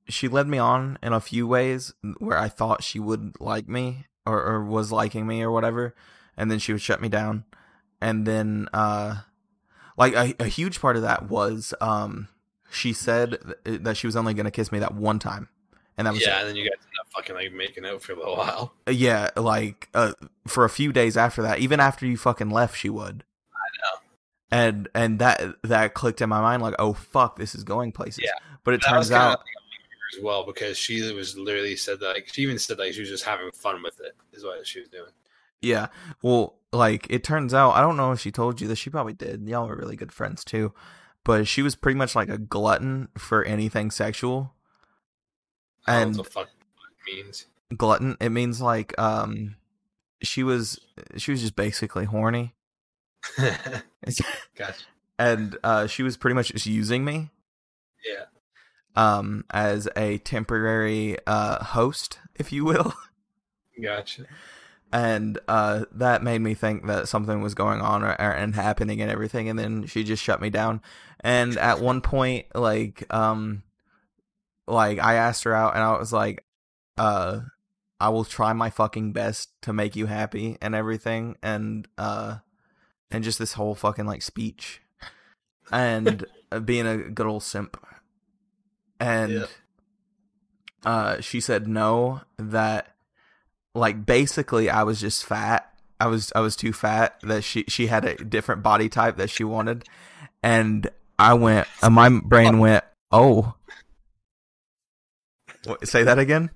[0.08, 4.06] she led me on in a few ways where I thought she would like me
[4.26, 5.94] or, or was liking me or whatever,
[6.36, 7.44] and then she would shut me down
[8.02, 9.16] and then uh
[9.96, 12.28] like a, a huge part of that was um
[12.70, 15.48] she said that she was only going to kiss me that one time
[15.96, 16.40] and that was yeah, it.
[16.40, 18.72] and then you guys end up fucking like making out for a little while.
[18.88, 20.12] Yeah, like uh,
[20.46, 23.24] for a few days after that, even after you fucking left, she would.
[23.52, 24.00] I know.
[24.50, 28.24] And and that that clicked in my mind, like, oh fuck, this is going places.
[28.24, 28.30] Yeah.
[28.64, 29.46] But it That turns out, like
[30.16, 33.08] as well because she was literally said that like she even said like she was
[33.08, 35.10] just having fun with it is what she was doing.
[35.62, 35.86] Yeah.
[36.22, 38.78] Well, like it turns out, I don't know if she told you this.
[38.78, 39.48] She probably did.
[39.48, 40.72] Y'all were really good friends too.
[41.24, 44.54] But she was pretty much like a glutton for anything sexual.
[45.86, 46.48] And what the fuck
[47.06, 47.46] means.
[47.76, 49.56] glutton, it means like um,
[50.22, 50.80] she was
[51.16, 52.54] she was just basically horny,
[54.56, 54.74] gotcha.
[55.18, 57.30] and uh, she was pretty much just using me.
[58.04, 58.24] Yeah.
[58.96, 62.94] um, as a temporary uh, host, if you will.
[63.80, 64.24] Gotcha.
[64.92, 69.00] And uh, that made me think that something was going on or, or- and happening
[69.00, 69.48] and everything.
[69.48, 70.82] And then she just shut me down.
[71.20, 73.62] And at one point, like, um,
[74.66, 76.44] like I asked her out, and I was like,
[76.98, 77.40] uh,
[78.00, 82.38] I will try my fucking best to make you happy and everything, and uh,
[83.10, 84.82] and just this whole fucking like speech,
[85.70, 87.76] and uh, being a good old simp.
[89.00, 89.46] And Yeah.
[90.84, 92.22] uh, she said no.
[92.38, 92.91] That
[93.74, 95.68] like basically I was just fat.
[95.98, 97.18] I was I was too fat.
[97.22, 99.84] That she she had a different body type that she wanted,
[100.42, 101.68] and I went.
[101.82, 102.84] Uh, my brain went.
[103.10, 103.54] Oh,
[105.64, 106.50] What, say that again.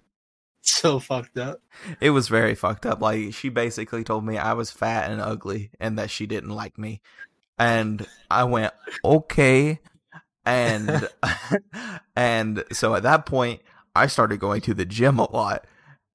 [0.62, 1.60] So fucked up.
[2.00, 3.00] It was very fucked up.
[3.00, 6.76] Like she basically told me I was fat and ugly, and that she didn't like
[6.76, 7.00] me,
[7.58, 9.78] and I went okay,
[10.44, 11.08] and
[12.16, 13.62] and so at that point
[13.94, 15.66] I started going to the gym a lot,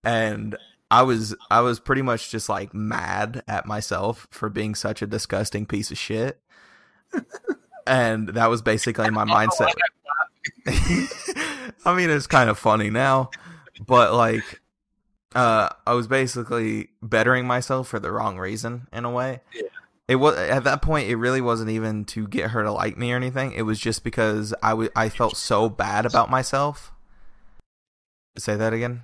[0.03, 0.57] and
[0.91, 5.07] I was I was pretty much just like mad at myself for being such a
[5.07, 6.41] disgusting piece of shit,
[7.87, 9.71] and that was basically my mindset.
[11.85, 13.29] I mean, it's kind of funny now,
[13.87, 14.61] but like,
[15.33, 19.39] uh, I was basically bettering myself for the wrong reason in a way.
[19.53, 19.61] Yeah.
[20.09, 21.07] It was at that point.
[21.07, 23.53] It really wasn't even to get her to like me or anything.
[23.53, 26.91] It was just because I w- I felt so bad about myself.
[28.37, 29.03] Say that again.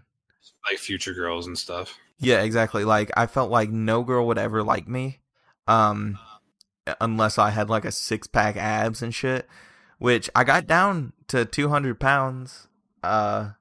[0.69, 1.97] Like future girls and stuff.
[2.19, 2.83] Yeah, exactly.
[2.83, 5.19] Like I felt like no girl would ever like me,
[5.67, 6.17] um,
[6.99, 9.47] unless I had like a six pack abs and shit.
[9.99, 12.67] Which I got down to two hundred pounds,
[13.01, 13.51] uh,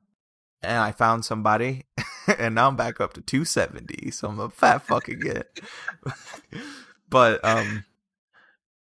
[0.63, 1.85] and I found somebody,
[2.39, 4.11] and now I'm back up to two seventy.
[4.11, 5.45] So I'm a fat fuck again.
[7.09, 7.85] but um,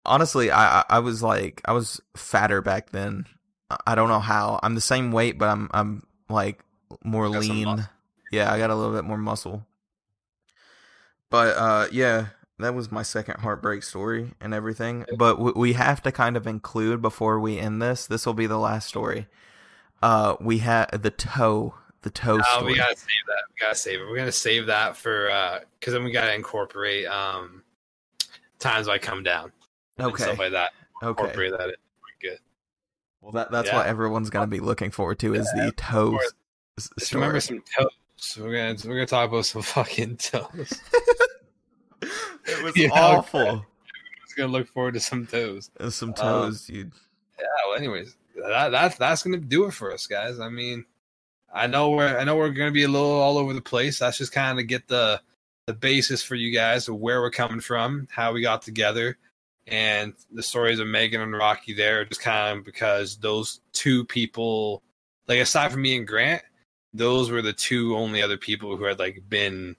[0.04, 3.26] honestly, I I was like I was fatter back then.
[3.86, 4.60] I- don't know how.
[4.62, 6.62] I'm the same weight, but I'm I'm like
[7.04, 7.86] more lean.
[8.32, 9.64] Yeah, I got a little bit more muscle.
[11.30, 12.26] But uh yeah,
[12.58, 15.06] that was my second heartbreak story and everything.
[15.16, 18.06] But w- we have to kind of include before we end this.
[18.06, 19.28] This will be the last story.
[20.02, 22.72] Uh we had the toe, the toe Oh, story.
[22.72, 23.42] we gotta save that.
[23.50, 24.04] We gotta save it.
[24.08, 27.62] We're gonna save that for uh because then we gotta incorporate um
[28.58, 29.52] times I come down.
[30.00, 30.22] okay.
[30.24, 30.72] Stuff like that.
[31.02, 31.08] Okay.
[31.22, 31.74] Incorporate that in.
[32.20, 32.38] Good.
[33.20, 33.76] Well, that that's Yeah.
[33.78, 36.16] what everyone's going to be looking forward to is the toe
[36.78, 37.20] Just story.
[37.20, 37.88] remember some toes.
[38.38, 40.80] We're gonna we're gonna talk about some fucking toes.
[42.02, 43.64] it was Yeah, awful.
[44.24, 45.70] Just gonna look forward to some toes.
[45.80, 46.92] And Some Um, toes, dude.
[47.38, 47.46] Yeah.
[47.68, 50.40] Well, anyways, that that's that's gonna do it for us, guys.
[50.40, 50.84] I mean,
[51.52, 53.98] I know we're I know we're gonna be a little all over the place.
[53.98, 55.20] That's just kind of get the
[55.66, 59.16] the basis for you guys of where we're coming from, how we got together,
[59.66, 61.72] and the stories of Megan and Rocky.
[61.74, 64.82] There, just kind of because those two people,
[65.28, 66.42] like aside from me and Grant,
[66.94, 69.74] those were the two only other people who had like been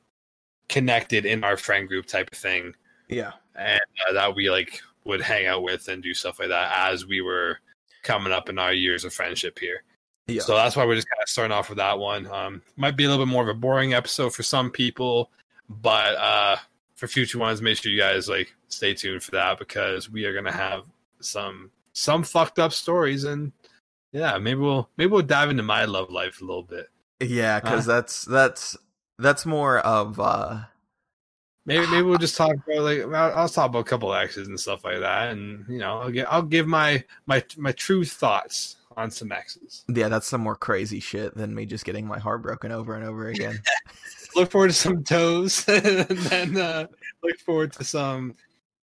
[0.70, 2.74] connected in our friend group type of thing
[3.10, 3.34] Yeah.
[3.56, 7.06] and uh, that we like would hang out with and do stuff like that as
[7.06, 7.60] we were
[8.04, 9.84] coming up in our years of friendship here.
[10.28, 10.42] Yeah.
[10.42, 12.26] So that's why we're just kind of starting off with that one.
[12.28, 15.30] Um, might be a little bit more of a boring episode for some people,
[15.70, 16.56] but uh,
[16.96, 20.34] for future ones, make sure you guys like stay tuned for that because we are
[20.34, 20.84] gonna have
[21.20, 23.52] some some fucked up stories and
[24.14, 26.88] yeah, maybe we'll maybe we'll dive into my love life a little bit.
[27.20, 28.78] Yeah, because that's that's
[29.18, 30.64] that's more of uh
[31.66, 34.60] Maybe maybe we'll just talk about like I'll, I'll talk about a couple exes and
[34.60, 38.78] stuff like that, and you know I'll get I'll give my my my true thoughts
[38.96, 39.84] on some exes.
[39.88, 43.04] yeah, that's some more crazy shit than me just getting my heart broken over and
[43.04, 43.60] over again.
[44.36, 46.88] Look forward to some toes, and then uh,
[47.22, 48.34] look forward to some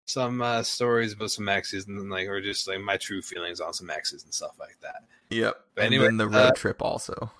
[0.06, 3.60] some uh, stories about some exes, and then like or just like my true feelings
[3.60, 5.02] on some exes and stuff like that.
[5.28, 5.56] yep.
[5.74, 7.32] But and anyway, then the road uh, trip also.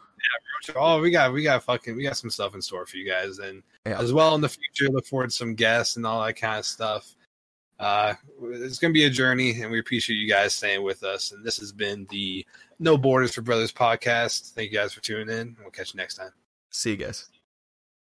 [0.76, 3.38] Oh, we got we got fucking we got some stuff in store for you guys,
[3.38, 4.00] and Yeah.
[4.00, 4.90] as well in the future.
[4.90, 7.14] Look forward to some guests and all that kind of stuff.
[7.78, 8.12] Uh,
[8.42, 11.32] it's going to be a journey, and we appreciate you guys staying with us.
[11.32, 12.44] And this has been the
[12.78, 14.52] No Borders for Brothers podcast.
[14.52, 15.56] Thank you guys for tuning in.
[15.60, 16.32] We'll catch you next time.
[16.68, 17.39] See you guys.